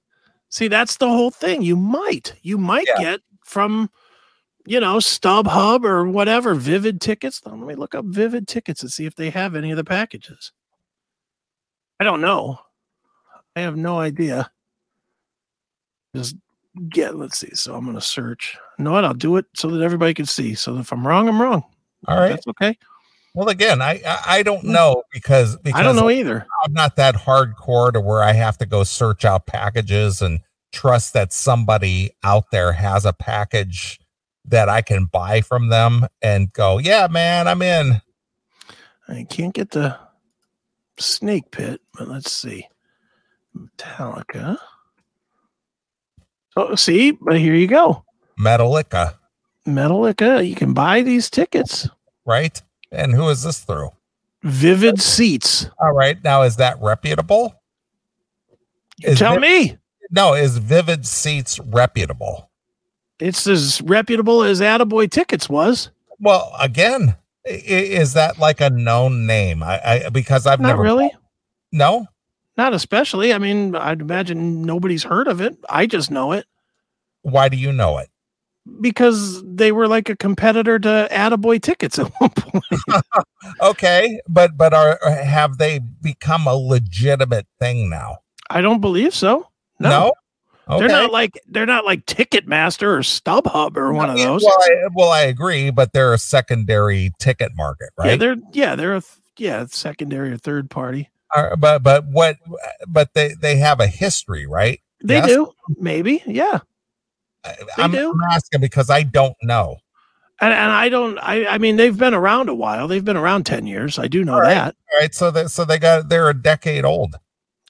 See, 0.48 0.66
that's 0.68 0.96
the 0.96 1.08
whole 1.08 1.30
thing. 1.30 1.60
You 1.60 1.76
might. 1.76 2.34
You 2.40 2.56
might 2.56 2.86
Yeah. 2.96 3.02
get 3.02 3.20
from, 3.44 3.90
you 4.64 4.80
know, 4.80 4.96
StubHub 4.96 5.84
or 5.84 6.08
whatever, 6.08 6.54
Vivid 6.54 7.02
tickets. 7.02 7.42
Let 7.44 7.58
me 7.58 7.74
look 7.74 7.94
up 7.94 8.06
Vivid 8.06 8.48
tickets 8.48 8.82
and 8.82 8.90
see 8.90 9.04
if 9.04 9.14
they 9.14 9.28
have 9.28 9.54
any 9.54 9.70
of 9.70 9.76
the 9.76 9.84
packages. 9.84 10.52
I 12.00 12.04
don't 12.04 12.22
know. 12.22 12.58
I 13.54 13.60
have 13.60 13.76
no 13.76 13.98
idea. 14.00 14.50
Just 16.14 16.36
get, 16.88 17.16
let's 17.16 17.38
see. 17.38 17.54
So 17.54 17.74
I'm 17.74 17.84
going 17.84 17.96
to 17.96 18.00
search. 18.00 18.56
You 18.78 18.84
know 18.84 18.92
what? 18.92 19.04
I'll 19.04 19.14
do 19.14 19.36
it 19.36 19.46
so 19.54 19.68
that 19.68 19.82
everybody 19.82 20.14
can 20.14 20.26
see. 20.26 20.54
So 20.54 20.78
if 20.78 20.92
I'm 20.92 21.06
wrong, 21.06 21.28
I'm 21.28 21.40
wrong. 21.40 21.64
All 22.08 22.18
right. 22.18 22.30
That's 22.30 22.46
okay. 22.48 22.76
Well, 23.34 23.48
again, 23.48 23.80
I 23.80 24.02
I, 24.06 24.22
I 24.26 24.42
don't 24.42 24.64
know 24.64 25.04
because 25.10 25.56
because 25.56 25.80
I 25.80 25.82
don't 25.82 25.96
know 25.96 26.10
either. 26.10 26.46
I'm 26.64 26.74
not 26.74 26.96
that 26.96 27.14
hardcore 27.14 27.90
to 27.92 28.00
where 28.00 28.22
I 28.22 28.32
have 28.32 28.58
to 28.58 28.66
go 28.66 28.84
search 28.84 29.24
out 29.24 29.46
packages 29.46 30.20
and 30.20 30.40
trust 30.72 31.14
that 31.14 31.32
somebody 31.32 32.10
out 32.22 32.50
there 32.50 32.72
has 32.72 33.06
a 33.06 33.12
package 33.14 34.00
that 34.44 34.68
I 34.68 34.82
can 34.82 35.06
buy 35.06 35.40
from 35.40 35.68
them 35.68 36.06
and 36.20 36.52
go, 36.52 36.78
yeah, 36.78 37.06
man, 37.10 37.48
I'm 37.48 37.62
in. 37.62 38.02
I 39.08 39.24
can't 39.24 39.54
get 39.54 39.70
the 39.70 39.98
snake 40.98 41.50
pit, 41.50 41.80
but 41.94 42.08
let's 42.08 42.32
see. 42.32 42.66
Metallica. 43.56 44.58
Oh, 46.56 46.74
see, 46.74 47.12
but 47.12 47.38
here 47.38 47.54
you 47.54 47.66
go. 47.66 48.04
Metallica, 48.38 49.14
Metallica, 49.66 50.46
you 50.46 50.54
can 50.54 50.72
buy 50.74 51.02
these 51.02 51.30
tickets. 51.30 51.88
right? 52.26 52.60
And 52.90 53.14
who 53.14 53.28
is 53.28 53.42
this 53.42 53.60
through? 53.60 53.90
Vivid 54.42 55.00
seats. 55.00 55.66
All 55.80 55.92
right. 55.92 56.22
Now, 56.24 56.42
is 56.42 56.56
that 56.56 56.76
reputable? 56.82 57.54
Is 59.02 59.18
tell 59.18 59.34
Viv- 59.34 59.42
me. 59.42 59.78
No, 60.10 60.34
is 60.34 60.58
Vivid 60.58 61.06
Seats 61.06 61.58
reputable? 61.60 62.50
It's 63.18 63.46
as 63.46 63.80
reputable 63.82 64.42
as 64.42 64.60
Attaboy 64.60 65.10
Tickets 65.10 65.48
was. 65.48 65.90
Well, 66.20 66.52
again, 66.60 67.16
is 67.44 68.12
that 68.14 68.38
like 68.38 68.60
a 68.60 68.68
known 68.68 69.26
name? 69.26 69.62
I, 69.62 69.80
I 70.04 70.08
because 70.10 70.46
I've 70.46 70.60
Not 70.60 70.68
never 70.68 70.82
really. 70.82 71.10
No, 71.72 72.06
Not 72.62 72.74
especially. 72.74 73.32
I 73.32 73.38
mean, 73.38 73.74
I'd 73.74 74.00
imagine 74.00 74.62
nobody's 74.62 75.02
heard 75.02 75.26
of 75.26 75.40
it. 75.40 75.56
I 75.68 75.86
just 75.86 76.10
know 76.10 76.32
it 76.32 76.46
why 77.22 77.48
do 77.48 77.56
you 77.56 77.72
know 77.72 77.98
it? 77.98 78.08
because 78.80 79.42
they 79.44 79.72
were 79.72 79.88
like 79.88 80.08
a 80.08 80.16
competitor 80.16 80.78
to 80.78 81.08
Attaboy 81.10 81.60
Tickets 81.60 81.98
at 81.98 82.06
one 82.20 82.30
point. 82.30 82.64
Okay, 83.60 84.20
but 84.28 84.56
but 84.56 84.72
are 84.72 84.98
have 85.04 85.58
they 85.58 85.80
become 86.00 86.46
a 86.46 86.54
legitimate 86.54 87.46
thing 87.58 87.90
now? 87.90 88.18
I 88.50 88.60
don't 88.60 88.80
believe 88.80 89.14
so. 89.14 89.48
No. 89.80 90.12
Okay. 90.68 90.78
They're 90.78 90.96
not 90.96 91.10
like 91.10 91.40
they're 91.48 91.66
not 91.66 91.84
like 91.84 92.06
Ticketmaster 92.06 92.84
or 92.84 93.00
StubHub 93.00 93.76
or 93.76 93.92
one 93.92 94.10
of 94.10 94.16
those. 94.16 94.44
Well 94.44 94.56
I, 94.60 94.88
well, 94.94 95.10
I 95.10 95.22
agree, 95.22 95.70
but 95.70 95.92
they're 95.92 96.14
a 96.14 96.18
secondary 96.18 97.12
ticket 97.18 97.50
market, 97.56 97.90
right? 97.98 98.10
Yeah, 98.10 98.16
they're 98.16 98.36
yeah, 98.52 98.76
they're 98.76 98.94
a 98.94 99.02
yeah, 99.36 99.66
secondary 99.68 100.30
or 100.30 100.36
third 100.36 100.70
party. 100.70 101.10
Uh, 101.34 101.56
but 101.56 101.82
but 101.82 102.04
what? 102.06 102.36
But 102.86 103.14
they 103.14 103.34
they 103.34 103.56
have 103.56 103.80
a 103.80 103.86
history, 103.86 104.46
right? 104.46 104.80
They 105.04 105.14
Yes. 105.16 105.26
do, 105.28 105.52
maybe, 105.78 106.22
yeah. 106.26 106.60
I- 107.44 107.56
They 107.76 107.82
I'm, 107.82 107.90
do. 107.92 108.10
I'm 108.12 108.30
asking 108.30 108.60
because 108.60 108.88
I 108.90 109.02
don't 109.02 109.36
know. 109.42 109.78
And 110.40 110.52
and 110.52 110.70
I 110.72 110.88
don't 110.88 111.18
I 111.18 111.46
I 111.46 111.58
mean 111.58 111.76
they've 111.76 111.96
been 111.96 112.14
around 112.14 112.48
a 112.48 112.54
while. 112.54 112.86
They've 112.88 113.04
been 113.04 113.16
around 113.16 113.44
10 113.46 113.66
years. 113.66 113.98
I 113.98 114.08
do 114.08 114.24
know 114.24 114.38
right. 114.38 114.54
that. 114.54 114.76
All 114.92 115.00
right, 115.00 115.14
so 115.14 115.30
that 115.30 115.50
so 115.50 115.64
they 115.64 115.78
got 115.78 116.08
they're 116.08 116.28
a 116.28 116.34
decade 116.34 116.84
old, 116.84 117.16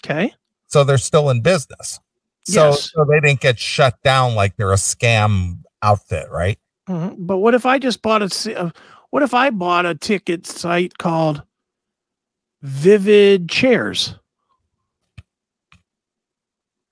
Okay. 0.05 0.35
so 0.69 0.83
they're 0.85 0.99
still 0.99 1.31
in 1.31 1.41
business. 1.43 2.01
So 2.45 2.71
Yes. 2.71 2.91
so 2.93 3.05
they 3.05 3.21
didn't 3.21 3.41
get 3.41 3.59
shut 3.59 4.03
down 4.03 4.35
like 4.35 4.57
they're 4.57 4.73
a 4.73 4.77
scam 4.77 5.59
outfit, 5.83 6.29
right? 6.31 6.59
Mhm. 6.89 7.15
But 7.19 7.39
what 7.39 7.55
if 7.55 7.65
I 7.67 7.79
just 7.79 8.03
bought 8.03 8.23
a 8.23 8.59
uh, 8.61 8.71
what 9.11 9.23
if 9.23 9.33
I 9.35 9.51
bought 9.51 9.87
a 9.87 9.95
ticket 9.95 10.47
site 10.47 10.99
called 10.99 11.43
Vivid 12.63 13.49
Chairs? 13.49 14.15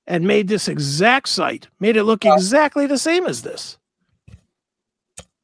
And 0.07 0.27
made 0.27 0.49
this 0.49 0.67
exact 0.67 1.29
site, 1.29 1.69
made 1.79 1.97
it 1.97 2.03
look 2.03 2.25
exactly 2.25 2.87
the 2.87 2.99
same 2.99 3.27
as 3.27 3.43
this. 3.43 3.79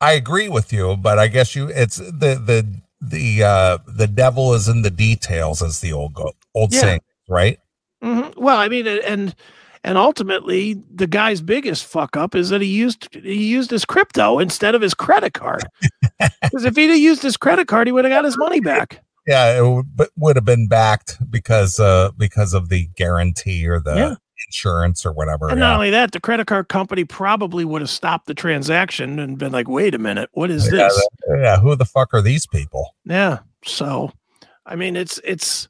I 0.00 0.12
agree 0.12 0.48
with 0.48 0.72
you, 0.72 0.96
but 0.96 1.18
I 1.20 1.28
guess 1.28 1.54
you 1.54 1.68
it's 1.68 1.96
the 1.98 2.40
the 2.44 2.66
the 3.00 3.44
uh 3.44 3.78
the 3.86 4.08
devil 4.08 4.54
is 4.54 4.66
in 4.68 4.82
the 4.82 4.90
details, 4.90 5.62
as 5.62 5.80
the 5.80 5.92
old 5.92 6.14
go, 6.14 6.32
old 6.54 6.72
Yeah. 6.72 6.80
saying, 6.80 7.00
right? 7.28 7.60
Mm-hmm. 8.02 8.40
Well, 8.42 8.58
I 8.58 8.68
mean, 8.68 8.86
and 8.88 9.34
and 9.84 9.96
ultimately, 9.96 10.82
the 10.92 11.06
guy's 11.06 11.40
biggest 11.40 11.84
fuck 11.86 12.16
up 12.16 12.34
is 12.34 12.48
that 12.50 12.60
he 12.60 12.66
used 12.66 13.08
he 13.14 13.46
used 13.46 13.70
his 13.70 13.84
crypto 13.84 14.40
instead 14.40 14.74
of 14.74 14.82
his 14.82 14.94
credit 14.94 15.32
card. 15.34 15.62
Because 16.42 16.64
if 16.64 16.74
he'd 16.76 16.88
have 16.88 16.98
used 16.98 17.22
his 17.22 17.36
credit 17.36 17.68
card, 17.68 17.86
he 17.86 17.92
would 17.92 18.04
have 18.04 18.12
got 18.12 18.24
his 18.24 18.38
money 18.38 18.60
back. 18.60 19.04
Yeah, 19.26 19.58
it 19.58 19.62
would, 19.66 19.86
but 19.96 20.10
would 20.16 20.36
have 20.36 20.44
been 20.44 20.68
backed 20.68 21.18
because 21.30 21.80
uh 21.80 22.10
because 22.16 22.54
of 22.54 22.68
the 22.68 22.86
guarantee 22.96 23.66
or 23.66 23.80
the 23.80 23.94
Yeah. 23.94 24.14
insurance 24.48 25.04
or 25.04 25.12
whatever. 25.12 25.48
And 25.48 25.58
yeah. 25.58 25.66
not 25.66 25.74
only 25.74 25.90
that, 25.90 26.12
the 26.12 26.20
credit 26.20 26.46
card 26.46 26.68
company 26.68 27.04
probably 27.04 27.64
would 27.64 27.80
have 27.80 27.90
stopped 27.90 28.26
the 28.26 28.34
transaction 28.34 29.18
and 29.18 29.36
been 29.38 29.50
like, 29.52 29.68
"Wait 29.68 29.94
a 29.94 29.98
minute, 29.98 30.30
what 30.32 30.50
is 30.50 30.66
Yeah, 30.66 30.88
this?" 30.88 31.08
yeah, 31.40 31.58
who 31.58 31.74
the 31.74 31.84
fuck 31.84 32.14
are 32.14 32.22
these 32.22 32.46
people? 32.46 32.94
Yeah. 33.04 33.38
So, 33.64 34.12
I 34.64 34.76
mean, 34.76 34.94
it's 34.94 35.18
it's 35.24 35.68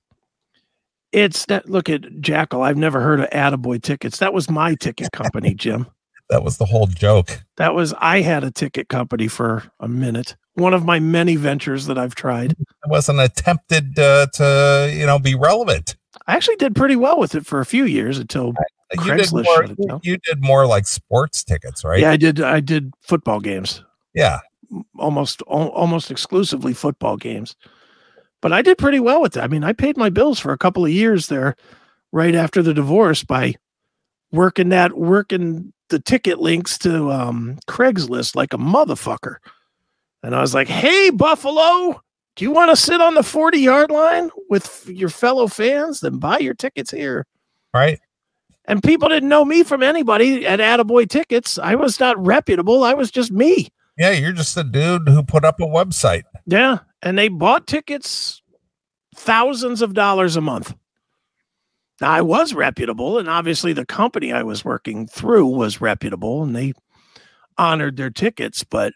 it's 1.12 1.46
that. 1.46 1.70
Look 1.70 1.88
at 1.88 2.20
Jackal. 2.20 2.62
I've 2.62 2.76
never 2.76 3.00
heard 3.00 3.20
of 3.20 3.30
Attaboy 3.30 3.82
tickets. 3.82 4.18
That 4.18 4.34
was 4.34 4.50
my 4.50 4.74
ticket 4.74 5.12
company, 5.12 5.54
Jim. 5.54 5.86
That 6.28 6.42
was 6.42 6.58
the 6.58 6.64
whole 6.66 6.86
joke. 6.86 7.44
That 7.56 7.74
was 7.74 7.94
I 7.98 8.20
had 8.20 8.42
a 8.44 8.50
ticket 8.50 8.88
company 8.88 9.28
for 9.28 9.64
a 9.80 9.86
minute. 9.88 10.36
One 10.54 10.74
of 10.74 10.84
my 10.84 10.98
many 10.98 11.36
ventures 11.36 11.86
that 11.86 11.98
I've 11.98 12.14
tried. 12.14 12.52
It 12.52 12.66
wasn't 12.88 13.20
attempted 13.20 13.98
uh, 13.98 14.26
to, 14.34 14.90
you 14.92 15.06
know, 15.06 15.18
be 15.18 15.34
relevant. 15.34 15.96
I 16.26 16.34
actually 16.34 16.56
did 16.56 16.74
pretty 16.74 16.96
well 16.96 17.18
with 17.18 17.34
it 17.34 17.46
for 17.46 17.60
a 17.60 17.66
few 17.66 17.84
years 17.84 18.18
until 18.18 18.54
You 19.04 19.14
did 19.16 19.32
more. 19.32 19.64
it 19.64 20.00
You, 20.02 20.16
did 20.18 20.42
more 20.42 20.66
like 20.66 20.86
sports 20.86 21.44
tickets, 21.44 21.84
right? 21.84 22.00
yeah, 22.00 22.10
I 22.10 22.16
did. 22.16 22.40
I 22.40 22.60
did 22.60 22.92
football 23.02 23.38
games. 23.40 23.84
Yeah. 24.14 24.40
almost 24.98 25.42
al- 25.50 25.68
almost 25.68 26.10
exclusively 26.10 26.72
football 26.72 27.16
games. 27.16 27.54
But 28.40 28.52
I 28.52 28.62
did 28.62 28.78
pretty 28.78 28.98
well 29.00 29.20
with 29.20 29.34
that. 29.34 29.44
I 29.44 29.48
mean, 29.48 29.62
I 29.62 29.72
paid 29.74 29.96
my 29.96 30.08
bills 30.10 30.38
for 30.40 30.52
a 30.52 30.58
couple 30.58 30.84
of 30.84 30.90
years 30.90 31.28
there 31.28 31.54
right 32.12 32.34
after 32.34 32.62
the 32.62 32.74
divorce 32.74 33.22
by 33.24 33.54
working 34.32 34.70
that 34.70 34.96
working 34.96 35.72
the 35.88 35.98
ticket 35.98 36.38
links 36.38 36.78
to 36.78 37.10
um 37.10 37.58
Craigslist 37.68 38.36
like 38.36 38.52
a 38.52 38.58
motherfucker. 38.58 39.36
And 40.22 40.34
I 40.34 40.40
was 40.40 40.54
like, 40.54 40.68
"Hey 40.68 41.10
Buffalo, 41.10 42.00
do 42.34 42.44
you 42.44 42.50
want 42.50 42.70
to 42.70 42.76
sit 42.76 43.00
on 43.00 43.14
the 43.14 43.20
40-yard 43.20 43.90
line 43.90 44.30
with 44.48 44.88
your 44.88 45.08
fellow 45.08 45.46
fans? 45.46 46.00
Then 46.00 46.18
buy 46.18 46.38
your 46.38 46.54
tickets 46.54 46.90
here." 46.90 47.26
Right. 47.72 48.00
And 48.64 48.82
people 48.82 49.08
didn't 49.08 49.28
know 49.28 49.44
me 49.44 49.62
from 49.62 49.82
anybody 49.82 50.44
at 50.44 50.58
Attaboy 50.58 51.08
Tickets. 51.08 51.56
I 51.56 51.76
was 51.76 52.00
not 52.00 52.18
reputable. 52.24 52.82
I 52.82 52.94
was 52.94 53.12
just 53.12 53.30
me. 53.30 53.68
Yeah. 53.96 54.10
You're 54.10 54.32
just 54.32 54.56
a 54.56 54.64
dude 54.64 55.08
who 55.08 55.22
put 55.22 55.44
up 55.44 55.60
a 55.60 55.66
website. 55.66 56.24
Yeah, 56.46 56.78
and 57.02 57.16
they 57.16 57.28
bought 57.28 57.66
tickets 57.66 58.42
thousands 59.14 59.82
of 59.82 59.94
dollars 59.94 60.36
a 60.36 60.40
month. 60.40 60.74
I 62.00 62.22
was 62.22 62.54
reputable, 62.54 63.18
and 63.18 63.28
obviously 63.28 63.72
the 63.72 63.86
company 63.86 64.32
I 64.32 64.42
was 64.42 64.64
working 64.64 65.06
through 65.06 65.46
was 65.46 65.80
reputable, 65.80 66.42
and 66.42 66.54
they 66.54 66.74
honored 67.56 67.96
their 67.96 68.10
tickets. 68.10 68.64
But 68.64 68.92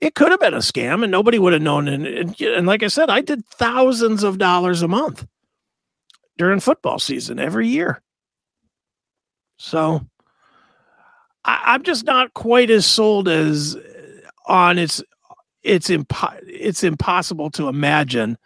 it 0.00 0.14
could 0.14 0.30
have 0.30 0.40
been 0.40 0.54
a 0.54 0.58
scam, 0.58 1.02
and 1.02 1.12
nobody 1.12 1.38
would 1.38 1.52
have 1.52 1.62
known. 1.62 1.88
And, 1.88 2.06
and, 2.06 2.40
and 2.40 2.66
like 2.66 2.82
I 2.82 2.88
said, 2.88 3.10
I 3.10 3.20
did 3.20 3.44
thousands 3.46 4.22
of 4.22 4.38
dollars 4.38 4.82
a 4.82 4.88
month 4.88 5.26
during 6.38 6.60
football 6.60 6.98
season 6.98 7.38
every 7.38 7.68
year. 7.68 8.00
So 9.58 10.06
I, 11.44 11.62
I'm 11.66 11.82
just 11.82 12.04
not 12.04 12.32
quite 12.34 12.70
as 12.70 12.86
sold 12.86 13.28
as 13.28 13.76
on 14.46 14.78
its 14.78 15.02
it's 15.62 15.88
impo- 15.88 16.40
it's 16.46 16.82
impossible 16.82 17.50
to 17.50 17.68
imagine 17.68 18.38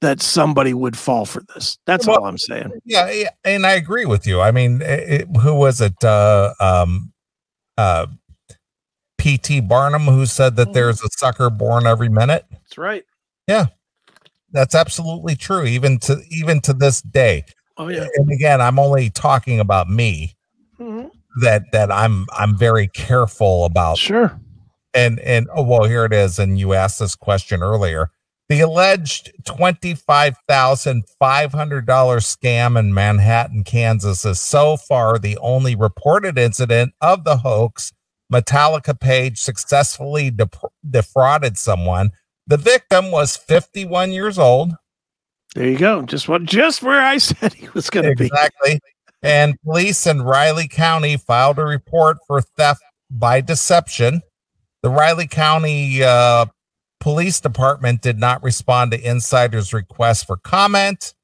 that 0.00 0.20
somebody 0.22 0.72
would 0.74 0.96
fall 0.96 1.26
for 1.26 1.42
this. 1.54 1.78
That's 1.86 2.06
Well, 2.06 2.18
all 2.20 2.26
I'm 2.26 2.38
saying. 2.38 2.72
Yeah, 2.84 3.10
yeah, 3.10 3.28
and 3.44 3.66
I 3.66 3.72
agree 3.72 4.06
with 4.06 4.26
you. 4.26 4.40
I 4.40 4.50
mean, 4.50 4.80
it, 4.82 5.28
who 5.42 5.54
was 5.54 5.80
it? 5.80 6.02
Uh, 6.02 6.54
um, 6.60 7.12
uh, 7.76 8.06
P.T. 9.18 9.60
Barnum, 9.60 10.02
who 10.06 10.24
said 10.24 10.56
that 10.56 10.68
Mhm. 10.68 10.72
there's 10.72 11.02
a 11.02 11.08
sucker 11.18 11.50
born 11.50 11.86
every 11.86 12.08
minute. 12.08 12.46
That's 12.50 12.78
right. 12.78 13.04
Yeah, 13.46 13.66
that's 14.52 14.74
absolutely 14.74 15.36
true, 15.36 15.64
even 15.64 15.98
to 16.00 16.22
even 16.30 16.60
to 16.62 16.72
this 16.72 17.02
day. 17.02 17.44
Oh 17.76 17.88
yeah. 17.88 18.06
And 18.16 18.30
again, 18.32 18.60
I'm 18.60 18.78
only 18.78 19.10
talking 19.10 19.60
about 19.60 19.88
me. 19.88 20.36
Mhm. 20.78 21.10
That 21.42 21.64
that 21.72 21.92
I'm 21.92 22.26
I'm 22.32 22.56
very 22.56 22.88
careful 22.88 23.64
about 23.66 23.98
Sure. 23.98 24.38
and 24.94 25.20
and 25.20 25.48
oh 25.54 25.62
well 25.62 25.84
here 25.84 26.04
it 26.06 26.12
is 26.12 26.38
and 26.38 26.58
you 26.58 26.72
asked 26.72 26.98
this 26.98 27.14
question 27.14 27.62
earlier 27.62 28.10
the 28.50 28.60
alleged 28.60 29.32
$25,500 29.44 31.04
scam 31.86 32.76
in 32.76 32.92
Manhattan, 32.92 33.62
Kansas 33.62 34.24
is 34.24 34.40
so 34.40 34.76
far 34.76 35.20
the 35.20 35.38
only 35.38 35.76
reported 35.76 36.36
incident 36.36 36.92
of 37.00 37.22
the 37.22 37.36
hoax. 37.38 37.92
Metallica 38.30 38.98
page 38.98 39.38
successfully 39.38 40.36
defrauded 40.88 41.58
someone. 41.58 42.10
The 42.48 42.56
victim 42.56 43.12
was 43.12 43.36
51 43.36 44.10
years 44.10 44.36
old. 44.36 44.72
There 45.54 45.68
you 45.68 45.78
go. 45.78 46.02
Just 46.02 46.28
what 46.28 46.42
just 46.44 46.82
where 46.82 47.00
I 47.00 47.18
said 47.18 47.52
he 47.52 47.68
was 47.68 47.88
going 47.88 48.06
to 48.06 48.16
be. 48.16 48.26
Exactly. 48.26 48.80
And 49.22 49.54
police 49.62 50.08
in 50.08 50.22
Riley 50.22 50.66
County 50.66 51.16
filed 51.16 51.60
a 51.60 51.64
report 51.64 52.18
for 52.26 52.40
theft 52.40 52.82
by 53.10 53.40
deception. 53.42 54.22
The 54.82 54.90
Riley 54.90 55.28
County 55.28 56.02
uh, 56.02 56.46
Police 57.00 57.40
Department 57.40 58.02
did 58.02 58.18
not 58.18 58.42
respond 58.42 58.92
to 58.92 59.00
Insider's 59.00 59.72
request 59.72 60.26
for 60.26 60.36
comment. 60.36 61.14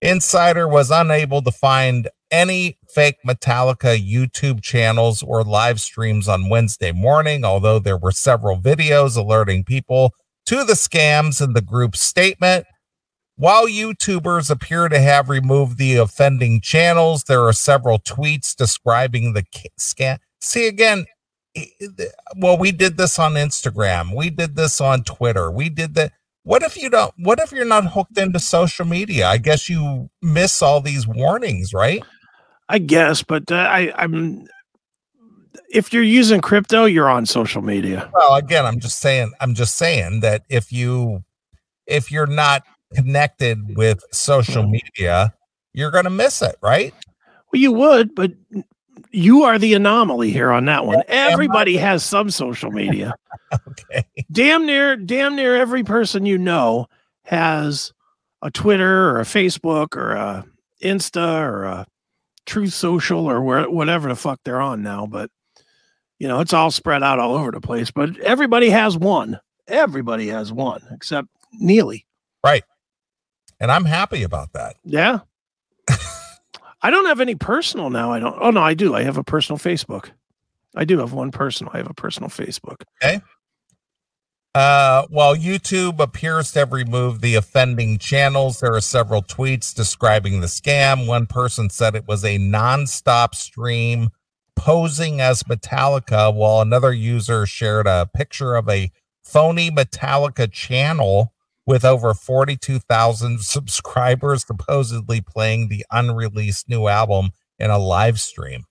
Insider 0.00 0.68
was 0.68 0.90
unable 0.90 1.42
to 1.42 1.50
find 1.50 2.08
any 2.30 2.78
fake 2.88 3.16
Metallica 3.26 3.98
YouTube 3.98 4.62
channels 4.62 5.22
or 5.22 5.42
live 5.42 5.80
streams 5.80 6.28
on 6.28 6.48
Wednesday 6.48 6.92
morning, 6.92 7.44
although 7.44 7.78
there 7.78 7.96
were 7.96 8.12
several 8.12 8.58
videos 8.58 9.16
alerting 9.16 9.64
people 9.64 10.12
to 10.46 10.64
the 10.64 10.74
scams 10.74 11.42
in 11.42 11.52
the 11.52 11.62
group's 11.62 12.00
statement. 12.00 12.66
While 13.36 13.66
YouTubers 13.66 14.50
appear 14.50 14.88
to 14.88 15.00
have 15.00 15.28
removed 15.28 15.78
the 15.78 15.96
offending 15.96 16.60
channels, 16.60 17.24
there 17.24 17.42
are 17.42 17.52
several 17.52 17.98
tweets 17.98 18.54
describing 18.54 19.32
the 19.32 19.44
scam. 19.78 20.18
See 20.40 20.68
again, 20.68 21.06
well, 22.36 22.58
we 22.58 22.72
did 22.72 22.96
this 22.96 23.18
on 23.18 23.34
Instagram, 23.34 24.14
we 24.14 24.30
did 24.30 24.56
this 24.56 24.80
on 24.80 25.04
Twitter, 25.04 25.50
we 25.50 25.68
did 25.68 25.94
that. 25.94 26.12
What 26.42 26.62
if 26.62 26.76
you 26.76 26.90
don't? 26.90 27.14
What 27.18 27.38
if 27.38 27.52
you're 27.52 27.64
not 27.64 27.86
hooked 27.86 28.18
into 28.18 28.38
social 28.38 28.84
media? 28.84 29.26
I 29.28 29.38
guess 29.38 29.70
you 29.70 30.10
miss 30.20 30.60
all 30.60 30.82
these 30.82 31.06
warnings, 31.06 31.72
right? 31.72 32.02
I 32.68 32.78
guess, 32.78 33.22
but 33.22 33.50
uh, 33.50 33.54
I 33.54 33.92
I'm 33.96 34.46
if 35.70 35.92
you're 35.92 36.02
using 36.02 36.40
crypto, 36.40 36.84
you're 36.84 37.08
on 37.08 37.26
social 37.26 37.62
media. 37.62 38.10
Well, 38.12 38.36
again, 38.36 38.66
I'm 38.66 38.78
just 38.78 39.00
saying, 39.00 39.32
I'm 39.40 39.54
just 39.54 39.76
saying 39.76 40.20
that 40.20 40.42
if 40.48 40.72
you 40.72 41.24
if 41.86 42.10
you're 42.10 42.26
not 42.26 42.62
connected 42.94 43.76
with 43.76 44.02
social 44.12 44.66
media, 44.66 45.34
you're 45.72 45.90
gonna 45.90 46.10
miss 46.10 46.42
it, 46.42 46.56
right? 46.62 46.94
Well, 47.52 47.60
you 47.60 47.72
would, 47.72 48.14
but 48.14 48.32
you 49.10 49.44
are 49.44 49.58
the 49.58 49.74
anomaly 49.74 50.30
here 50.30 50.50
on 50.50 50.64
that 50.66 50.86
one. 50.86 51.02
Everybody 51.08 51.76
has 51.76 52.04
some 52.04 52.30
social 52.30 52.70
media. 52.70 53.14
Okay. 53.68 54.04
damn 54.32 54.66
near 54.66 54.96
damn 54.96 55.36
near 55.36 55.54
every 55.54 55.84
person 55.84 56.26
you 56.26 56.38
know 56.38 56.88
has 57.24 57.92
a 58.42 58.50
Twitter 58.50 59.10
or 59.10 59.20
a 59.20 59.24
Facebook 59.24 59.96
or 59.96 60.12
a 60.12 60.44
Insta 60.82 61.40
or 61.40 61.64
a 61.64 61.86
Truth 62.46 62.72
Social 62.72 63.30
or 63.30 63.40
where 63.42 63.70
whatever 63.70 64.08
the 64.08 64.16
fuck 64.16 64.40
they're 64.44 64.60
on 64.60 64.82
now. 64.82 65.06
But 65.06 65.30
you 66.18 66.26
know, 66.26 66.40
it's 66.40 66.52
all 66.52 66.70
spread 66.70 67.02
out 67.02 67.18
all 67.18 67.34
over 67.36 67.52
the 67.52 67.60
place. 67.60 67.90
But 67.90 68.18
everybody 68.20 68.70
has 68.70 68.96
one. 68.98 69.38
Everybody 69.68 70.28
has 70.28 70.52
one 70.52 70.82
except 70.90 71.28
Neeley. 71.60 72.04
Right. 72.42 72.64
And 73.60 73.70
I'm 73.70 73.84
happy 73.84 74.24
about 74.24 74.52
that. 74.52 74.76
Yeah. 74.84 75.20
I 76.84 76.90
don't 76.90 77.06
have 77.06 77.20
any 77.20 77.34
personal 77.34 77.88
now. 77.88 78.12
I 78.12 78.18
don't. 78.18 78.36
Oh 78.38 78.50
no, 78.50 78.60
I 78.60 78.74
do. 78.74 78.94
I 78.94 79.04
have 79.04 79.16
a 79.16 79.24
personal 79.24 79.58
Facebook. 79.58 80.10
I 80.76 80.84
do 80.84 80.98
have 80.98 81.14
one 81.14 81.30
personal. 81.30 81.72
I 81.72 81.78
have 81.78 81.88
a 81.88 81.94
personal 81.94 82.28
Facebook. 82.28 82.82
Okay. 83.02 83.22
Uh, 84.54 85.06
while 85.08 85.34
YouTube 85.34 85.98
appears 85.98 86.52
to 86.52 86.58
have 86.60 86.72
removed 86.72 87.22
the 87.22 87.36
offending 87.36 87.96
channels, 87.96 88.60
there 88.60 88.74
are 88.74 88.82
several 88.82 89.22
tweets 89.22 89.74
describing 89.74 90.40
the 90.40 90.46
scam. 90.46 91.06
One 91.06 91.26
person 91.26 91.70
said 91.70 91.96
it 91.96 92.06
was 92.06 92.22
a 92.22 92.38
nonstop 92.38 93.34
stream 93.34 94.10
posing 94.54 95.22
as 95.22 95.42
Metallica, 95.44 96.32
while 96.34 96.60
another 96.60 96.92
user 96.92 97.46
shared 97.46 97.86
a 97.86 98.10
picture 98.14 98.56
of 98.56 98.68
a 98.68 98.92
phony 99.24 99.70
Metallica 99.70 100.52
channel 100.52 101.33
with 101.66 101.84
over 101.84 102.14
42,000 102.14 103.40
subscribers 103.40 104.46
supposedly 104.46 105.20
playing 105.20 105.68
the 105.68 105.84
unreleased 105.90 106.68
new 106.68 106.88
album 106.88 107.30
in 107.58 107.70
a 107.70 107.78
live 107.78 108.20
stream. 108.20 108.64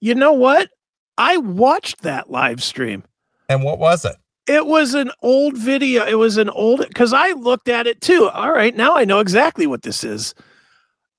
You 0.00 0.14
know 0.14 0.32
what? 0.32 0.70
I 1.18 1.36
watched 1.36 2.02
that 2.02 2.30
live 2.30 2.62
stream. 2.62 3.04
And 3.48 3.62
what 3.62 3.78
was 3.78 4.04
it? 4.04 4.16
It 4.46 4.66
was 4.66 4.94
an 4.94 5.10
old 5.22 5.56
video. 5.56 6.04
It 6.04 6.18
was 6.18 6.36
an 6.36 6.50
old 6.50 6.86
because 6.86 7.12
I 7.12 7.32
looked 7.32 7.68
at 7.68 7.86
it 7.86 8.00
too. 8.00 8.28
All 8.28 8.52
right, 8.52 8.76
now 8.76 8.96
I 8.96 9.04
know 9.04 9.20
exactly 9.20 9.66
what 9.66 9.82
this 9.82 10.04
is. 10.04 10.34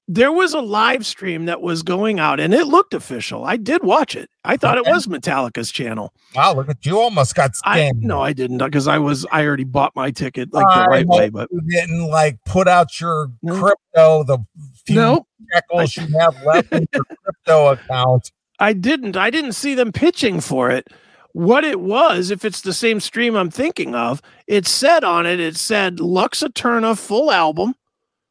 There 0.08 0.32
was 0.32 0.54
a 0.54 0.60
live 0.60 1.04
stream 1.04 1.46
that 1.46 1.62
was 1.62 1.82
going 1.82 2.20
out 2.20 2.40
and 2.40 2.54
it 2.54 2.68
looked 2.68 2.94
official. 2.94 3.44
I 3.44 3.58
did 3.58 3.84
watch 3.84 4.16
it. 4.16 4.30
I 4.44 4.56
thought 4.56 4.78
Okay. 4.78 4.88
it 4.88 4.94
was 4.94 5.08
Metallica's 5.08 5.72
channel. 5.72 6.14
Wow, 6.36 6.54
look 6.54 6.70
at 6.70 6.86
you 6.86 7.00
almost 7.00 7.34
got 7.34 7.52
I 7.64 7.92
no, 7.96 8.22
I 8.22 8.32
didn't 8.34 8.60
because 8.60 8.88
I 8.88 9.00
was 9.00 9.26
I 9.32 9.44
already 9.46 9.64
bought 9.64 9.96
my 9.96 10.12
ticket 10.12 10.54
like 10.54 10.68
I 10.70 10.84
the 10.84 10.90
right 10.90 11.08
way. 11.08 11.30
But 11.30 11.50
you 11.52 11.60
didn't 11.62 12.08
like 12.08 12.38
put 12.46 12.68
out 12.68 13.00
your 13.02 13.32
No. 13.42 13.60
crypto 13.60 14.24
the 14.24 14.38
few 14.86 14.96
No, 14.96 15.28
shekels 15.52 15.98
you 15.98 16.08
have 16.20 16.36
left 16.46 16.72
in 16.72 16.88
your 16.94 17.06
crypto 17.24 17.68
account. 17.72 18.32
I 18.60 18.74
didn't. 18.74 19.18
I 19.18 19.32
didn't 19.32 19.54
see 19.54 19.74
them 19.74 19.92
pitching 19.92 20.40
for 20.40 20.70
it. 20.70 20.88
What 21.34 21.66
it 21.66 21.80
was, 21.82 22.30
if 22.32 22.46
it's 22.46 22.62
the 22.62 22.74
same 22.74 23.00
stream 23.00 23.36
I'm 23.36 23.50
thinking 23.50 23.96
of, 23.96 24.22
it 24.48 24.68
said 24.68 25.04
on 25.04 25.26
it, 25.26 25.40
it 25.40 25.58
said 25.58 26.00
Lux 26.00 26.42
Eterna 26.44 26.96
full 26.96 27.32
album, 27.32 27.74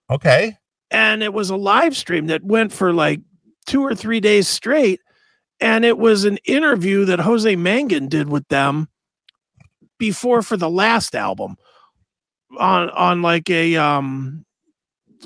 Okay. 0.08 0.56
And 0.94 1.24
it 1.24 1.32
was 1.32 1.50
a 1.50 1.56
live 1.56 1.96
stream 1.96 2.28
that 2.28 2.44
went 2.44 2.72
for 2.72 2.92
like 2.92 3.20
two 3.66 3.82
or 3.82 3.96
three 3.96 4.20
days 4.20 4.46
straight. 4.46 5.00
And 5.58 5.84
it 5.84 5.98
was 5.98 6.24
an 6.24 6.38
interview 6.44 7.04
that 7.06 7.18
Jose 7.18 7.56
Mangin 7.56 8.08
did 8.08 8.28
with 8.28 8.46
them 8.46 8.88
before 9.98 10.40
for 10.40 10.56
the 10.56 10.70
last 10.70 11.16
album 11.16 11.56
on 12.58 12.90
on 12.90 13.22
like 13.22 13.50
a 13.50 13.74
um 13.74 14.44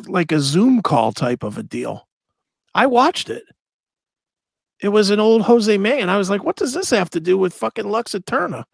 like 0.06 0.32
a 0.32 0.40
Zoom 0.40 0.80
call 0.80 1.12
type 1.12 1.42
of 1.42 1.58
a 1.58 1.62
deal. 1.62 2.08
I 2.74 2.86
watched 2.86 3.28
it. 3.28 3.44
It 4.80 4.88
was 4.88 5.10
an 5.10 5.20
old 5.20 5.42
Jose 5.42 5.76
Mangin. 5.76 6.08
I 6.08 6.16
was 6.16 6.30
like, 6.30 6.44
what 6.44 6.56
does 6.56 6.72
this 6.72 6.88
have 6.90 7.10
to 7.10 7.20
do 7.20 7.36
with 7.36 7.52
fucking 7.52 7.88
Lux 7.88 8.14
Eterna? 8.14 8.64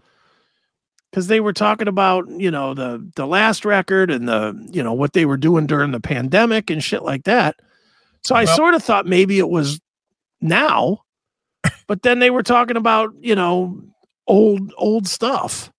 Because 1.15 1.29
they 1.29 1.39
were 1.39 1.53
talking 1.53 1.87
about, 1.87 2.29
you 2.29 2.51
know, 2.51 2.75
the 2.75 3.09
the 3.15 3.25
last 3.25 3.65
record 3.65 4.11
and 4.11 4.29
the, 4.29 4.69
you 4.73 4.83
know, 4.83 4.93
what 4.93 5.13
they 5.13 5.25
were 5.27 5.37
doing 5.37 5.65
during 5.65 5.93
the 5.93 6.01
pandemic 6.01 6.71
and 6.71 6.83
shit 6.83 7.05
like 7.05 7.23
that. 7.23 7.55
So 8.25 8.35
I 8.35 8.43
Well- 8.47 8.57
sort 8.57 8.75
of 8.75 8.83
thought 8.83 9.07
maybe 9.07 9.39
it 9.39 9.49
was 9.49 9.81
now, 10.41 11.03
but 11.87 12.03
then 12.03 12.19
they 12.19 12.31
were 12.31 12.43
talking 12.43 12.77
about, 12.77 13.11
you 13.21 13.37
know, 13.37 13.81
old 14.27 14.73
old 14.77 15.07
stuff. 15.07 15.71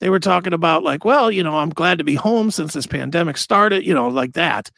They 0.00 0.08
were 0.08 0.18
talking 0.20 0.54
about 0.54 0.82
like, 0.84 1.04
well, 1.04 1.30
you 1.30 1.42
know, 1.42 1.58
I'm 1.58 1.68
glad 1.68 1.98
to 1.98 2.04
be 2.04 2.14
home 2.14 2.50
since 2.50 2.72
this 2.72 2.86
pandemic 2.86 3.36
started, 3.36 3.84
you 3.86 3.92
know, 3.92 4.08
like 4.08 4.32
that. 4.32 4.70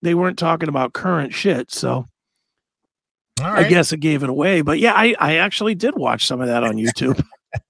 They 0.00 0.14
weren't 0.14 0.38
talking 0.38 0.70
about 0.70 0.94
current 0.94 1.34
shit, 1.34 1.70
so 1.70 2.06
All 3.42 3.46
I 3.46 3.64
guess 3.64 3.92
it 3.92 4.00
gave 4.00 4.22
it 4.22 4.30
away. 4.30 4.62
But 4.62 4.78
yeah, 4.78 4.94
I 4.94 5.14
I 5.18 5.36
actually 5.36 5.74
did 5.74 5.94
watch 5.94 6.26
some 6.26 6.40
of 6.40 6.46
that 6.46 6.64
on 6.64 6.76
YouTube. 6.76 7.22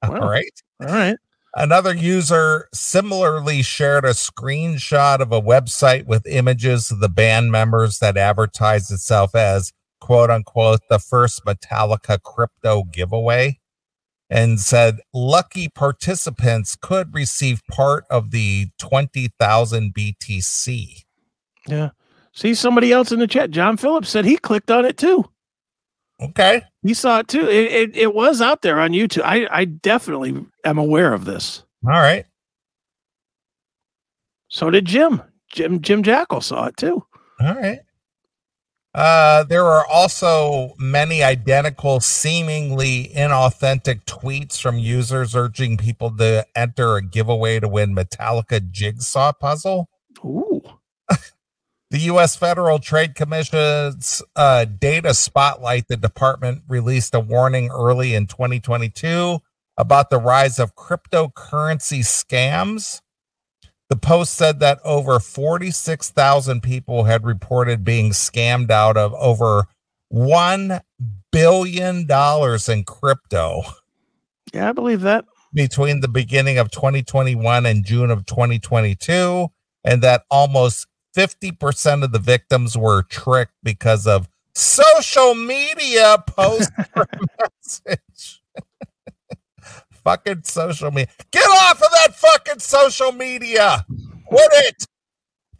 All 0.04 0.12
Wow. 0.12 0.28
right. 0.30 0.52
All 0.80 0.86
right. 0.86 1.16
Another 1.54 1.94
user 1.94 2.68
similarly 2.72 3.62
shared 3.62 4.04
a 4.04 4.10
screenshot 4.10 5.20
of 5.20 5.32
a 5.32 5.42
website 5.42 6.06
with 6.06 6.26
images 6.26 6.90
of 6.90 7.00
the 7.00 7.08
band 7.08 7.50
members 7.50 7.98
that 7.98 8.16
advertised 8.16 8.92
itself 8.92 9.34
as 9.34 9.72
quote 10.00 10.30
unquote 10.30 10.80
the 10.88 11.00
first 11.00 11.44
Metallica 11.44 12.22
crypto 12.22 12.84
giveaway 12.84 13.58
and 14.30 14.60
said 14.60 15.00
lucky 15.12 15.68
participants 15.68 16.76
could 16.80 17.12
receive 17.12 17.62
part 17.68 18.04
of 18.10 18.30
the 18.30 18.68
20,000 18.78 19.92
BTC. 19.92 21.04
Yeah. 21.66 21.90
See 22.32 22.54
somebody 22.54 22.92
else 22.92 23.10
in 23.10 23.18
the 23.18 23.26
chat. 23.26 23.50
John 23.50 23.76
Phillips 23.76 24.08
said 24.08 24.24
he 24.24 24.36
clicked 24.36 24.70
on 24.70 24.84
it 24.84 24.96
too. 24.96 25.24
Okay. 26.22 26.62
You 26.83 26.94
saw 26.94 27.20
it 27.20 27.28
too. 27.28 27.48
It, 27.48 27.72
it, 27.72 27.96
it 27.96 28.14
was 28.14 28.42
out 28.42 28.62
there 28.62 28.78
on 28.80 28.90
YouTube. 28.90 29.22
I, 29.22 29.46
I 29.50 29.64
definitely 29.64 30.46
am 30.64 30.78
aware 30.78 31.12
of 31.12 31.24
this. 31.24 31.64
All 31.87 31.92
right. 31.92 32.26
So 34.48 34.70
did 34.70 34.85
Jim. 34.85 35.22
Jim 35.52 35.80
Jim 35.80 36.02
Jackal 36.02 36.40
saw 36.40 36.66
it 36.66 36.76
too. 36.76 37.04
All 37.40 37.54
right. 37.54 37.80
Uh, 38.92 39.44
there 39.44 39.64
are 39.64 39.87
also 39.87 40.74
many 40.76 41.22
identical, 41.22 42.00
seemingly 42.00 43.12
inauthentic 43.14 44.04
tweets 44.04 44.61
from 44.61 44.78
users 44.78 45.37
urging 45.37 45.76
people 45.76 46.11
to 46.16 46.44
enter 46.56 46.96
a 46.96 47.02
giveaway 47.02 47.61
to 47.61 47.68
win 47.68 47.94
Metallica 47.94 48.68
Jigsaw 48.70 49.33
Puzzle. 49.33 49.88
Ooh. 50.24 50.62
The 51.90 51.98
U.S. 52.00 52.37
Federal 52.37 52.79
Trade 52.79 53.16
Commission's 53.16 54.22
uh, 54.37 54.64
data 54.64 55.12
spotlight, 55.12 55.88
the 55.88 55.96
department 55.96 56.62
released 56.68 57.14
a 57.16 57.20
warning 57.20 57.68
early 57.68 58.14
in 58.14 58.26
2022 58.26 59.40
about 59.76 60.09
the 60.09 60.18
rise 60.18 60.61
of 60.61 60.76
cryptocurrency 60.76 62.00
scams. 62.00 63.00
The 63.88 63.96
post 63.96 64.35
said 64.35 64.61
that 64.61 64.79
over 64.85 65.18
46,000 65.18 66.62
people 66.62 67.05
had 67.05 67.24
reported 67.24 67.83
being 67.83 68.11
scammed 68.11 68.70
out 68.70 68.96
of 68.96 69.12
over 69.14 69.64
$1 70.14 70.81
billion 71.33 72.07
in 72.68 72.85
crypto 72.85 73.62
Yeah, 74.53 74.68
I 74.68 74.72
believe 74.72 75.00
that. 75.00 75.24
between 75.53 76.00
the 76.00 76.09
beginning 76.09 76.59
of 76.59 76.70
2021 76.70 77.66
and 77.66 77.85
June 77.85 78.12
of 78.12 78.26
2022, 78.26 79.48
and 79.83 80.03
that 80.03 80.22
almost 80.31 80.87
50% 81.16 82.05
of 82.05 82.12
the 82.12 82.18
victims 82.18 82.77
were 82.77 83.03
tricked 83.03 83.55
because 83.62 84.07
of 84.07 84.29
social 84.55 85.35
media 85.35 86.23
posts 86.27 86.70
or 86.96 87.07
message. 87.40 88.42
fucking 90.05 90.42
social 90.44 90.90
media. 90.90 91.09
Get 91.31 91.44
off 91.44 91.83
of 91.83 91.90
that 91.92 92.14
fucking 92.14 92.59
social 92.61 93.12
media. 93.12 93.85
Quit 94.27 94.51
it. 94.53 94.87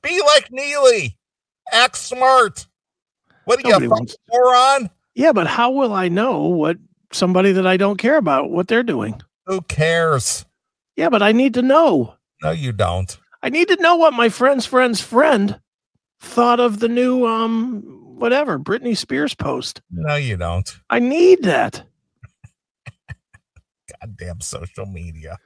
Be 0.03 0.21
like 0.23 0.49
Neeley. 0.51 1.17
Act 1.73 1.97
smart. 1.97 2.67
What 3.45 3.59
are 3.65 3.69
you, 3.69 3.75
a 3.77 3.81
Nobody 3.81 3.89
fucking 3.89 3.91
wants- 3.91 4.17
moron? 4.31 4.91
Yeah, 5.15 5.33
but 5.33 5.47
how 5.47 5.73
will 5.73 5.93
I 5.93 6.09
know 6.09 6.43
what 6.47 6.79
somebody 7.13 7.53
that 7.53 7.67
I 7.67 7.77
don't 7.77 7.97
care 7.99 8.17
about 8.17 8.51
what 8.51 8.69
they're 8.69 8.83
doing? 8.85 9.21
Who 9.47 9.61
cares? 9.63 10.45
Yeah, 10.97 11.09
but 11.09 11.23
I 11.23 11.33
need 11.33 11.55
to 11.55 11.63
know. 11.63 12.15
No, 12.43 12.51
you 12.53 12.73
don't. 12.73 13.19
I 13.43 13.49
need 13.49 13.69
to 13.69 13.77
know 13.77 13.97
what 13.97 14.13
my 14.13 14.29
friend's 14.29 14.67
friend's 14.67 15.01
friend 15.01 15.61
thought 16.21 16.61
of 16.61 16.81
the 16.81 16.89
new 16.89 17.27
um 17.27 17.83
whatever 18.19 18.59
Britney 18.59 18.97
Spears 18.97 19.35
post. 19.35 19.81
No, 19.91 20.17
you 20.17 20.37
don't. 20.37 20.71
I 20.91 20.99
need 20.99 21.43
that. 21.45 21.85
goddamn 24.01 24.41
social 24.41 24.87
media. 24.87 25.39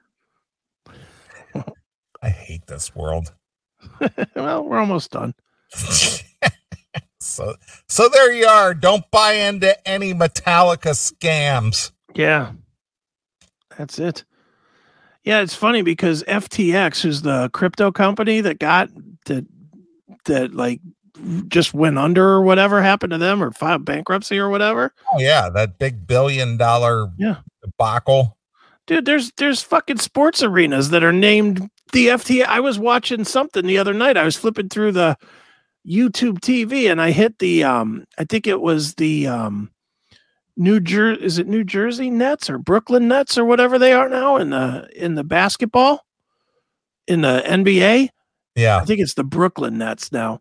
I 2.22 2.30
hate 2.30 2.66
this 2.66 2.94
world. 2.96 3.32
well, 4.34 4.64
we're 4.64 4.78
almost 4.78 5.10
done. 5.10 5.34
so 7.20 7.54
so 7.86 8.08
there 8.08 8.32
you 8.32 8.46
are. 8.46 8.74
Don't 8.74 9.08
buy 9.10 9.32
into 9.32 9.88
any 9.88 10.14
Metallica 10.14 10.94
scams. 10.94 11.92
Yeah. 12.14 12.52
That's 13.76 13.98
it. 13.98 14.24
Yeah, 15.24 15.40
it's 15.40 15.54
funny 15.54 15.82
because 15.82 16.22
FTX, 16.24 17.00
who's 17.00 17.22
the 17.22 17.48
crypto 17.52 17.90
company 17.90 18.40
that 18.42 18.58
got 18.58 18.90
that 19.26 19.46
that 20.26 20.54
like 20.54 20.80
just 21.48 21.72
went 21.72 21.98
under 21.98 22.26
or 22.28 22.42
whatever 22.42 22.82
happened 22.82 23.12
to 23.12 23.18
them 23.18 23.42
or 23.42 23.50
filed 23.52 23.84
bankruptcy 23.84 24.38
or 24.38 24.48
whatever. 24.50 24.92
Oh 25.12 25.20
yeah, 25.20 25.48
that 25.50 25.78
big 25.78 26.06
billion 26.06 26.56
dollar 26.56 27.08
Yeah. 27.18 27.36
debacle. 27.62 28.36
Dude, 28.86 29.06
there's 29.06 29.32
there's 29.38 29.62
fucking 29.62 29.98
sports 29.98 30.42
arenas 30.42 30.90
that 30.90 31.02
are 31.04 31.12
named 31.12 31.70
the 31.92 32.08
FT. 32.08 32.44
I 32.44 32.60
was 32.60 32.78
watching 32.78 33.24
something 33.24 33.66
the 33.66 33.78
other 33.78 33.94
night. 33.94 34.16
I 34.18 34.24
was 34.24 34.36
flipping 34.36 34.68
through 34.68 34.92
the 34.92 35.16
YouTube 35.88 36.40
TV 36.40 36.90
and 36.90 37.00
I 37.00 37.12
hit 37.12 37.38
the 37.38 37.64
um 37.64 38.04
I 38.18 38.24
think 38.24 38.46
it 38.46 38.60
was 38.60 38.94
the 38.96 39.26
um 39.28 39.70
New 40.56 40.80
Jersey 40.80 41.24
is 41.24 41.38
it 41.38 41.48
New 41.48 41.64
Jersey 41.64 42.10
Nets 42.10 42.48
or 42.48 42.58
Brooklyn 42.58 43.08
Nets 43.08 43.36
or 43.36 43.44
whatever 43.44 43.78
they 43.78 43.92
are 43.92 44.08
now 44.08 44.36
in 44.36 44.50
the 44.50 44.88
in 44.94 45.14
the 45.14 45.24
basketball 45.24 46.04
in 47.06 47.20
the 47.22 47.42
NBA. 47.44 48.08
Yeah. 48.54 48.78
I 48.78 48.84
think 48.84 49.00
it's 49.00 49.14
the 49.14 49.24
Brooklyn 49.24 49.78
Nets 49.78 50.12
now. 50.12 50.40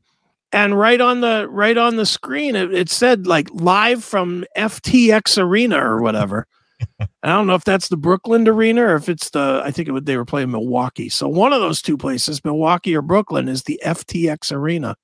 And 0.51 0.77
right 0.77 1.01
on 1.01 1.21
the 1.21 1.47
right 1.49 1.77
on 1.77 1.95
the 1.95 2.05
screen, 2.05 2.55
it, 2.55 2.73
it 2.73 2.89
said 2.89 3.25
like 3.25 3.49
live 3.51 4.03
from 4.03 4.45
FTX 4.55 5.41
Arena 5.41 5.77
or 5.77 6.01
whatever. 6.01 6.45
I 6.99 7.07
don't 7.23 7.47
know 7.47 7.55
if 7.55 7.63
that's 7.63 7.87
the 7.87 7.97
Brooklyn 7.97 8.47
Arena 8.47 8.83
or 8.83 8.95
if 8.95 9.09
it's 9.09 9.31
the. 9.31 9.61
I 9.63 9.71
think 9.71 9.87
it 9.87 9.93
would. 9.93 10.05
They 10.05 10.17
were 10.17 10.25
playing 10.25 10.51
Milwaukee, 10.51 11.09
so 11.09 11.27
one 11.27 11.53
of 11.53 11.61
those 11.61 11.81
two 11.81 11.97
places, 11.97 12.45
Milwaukee 12.45 12.95
or 12.95 13.01
Brooklyn, 13.01 13.47
is 13.47 13.63
the 13.63 13.81
FTX 13.83 14.51
Arena. 14.51 14.95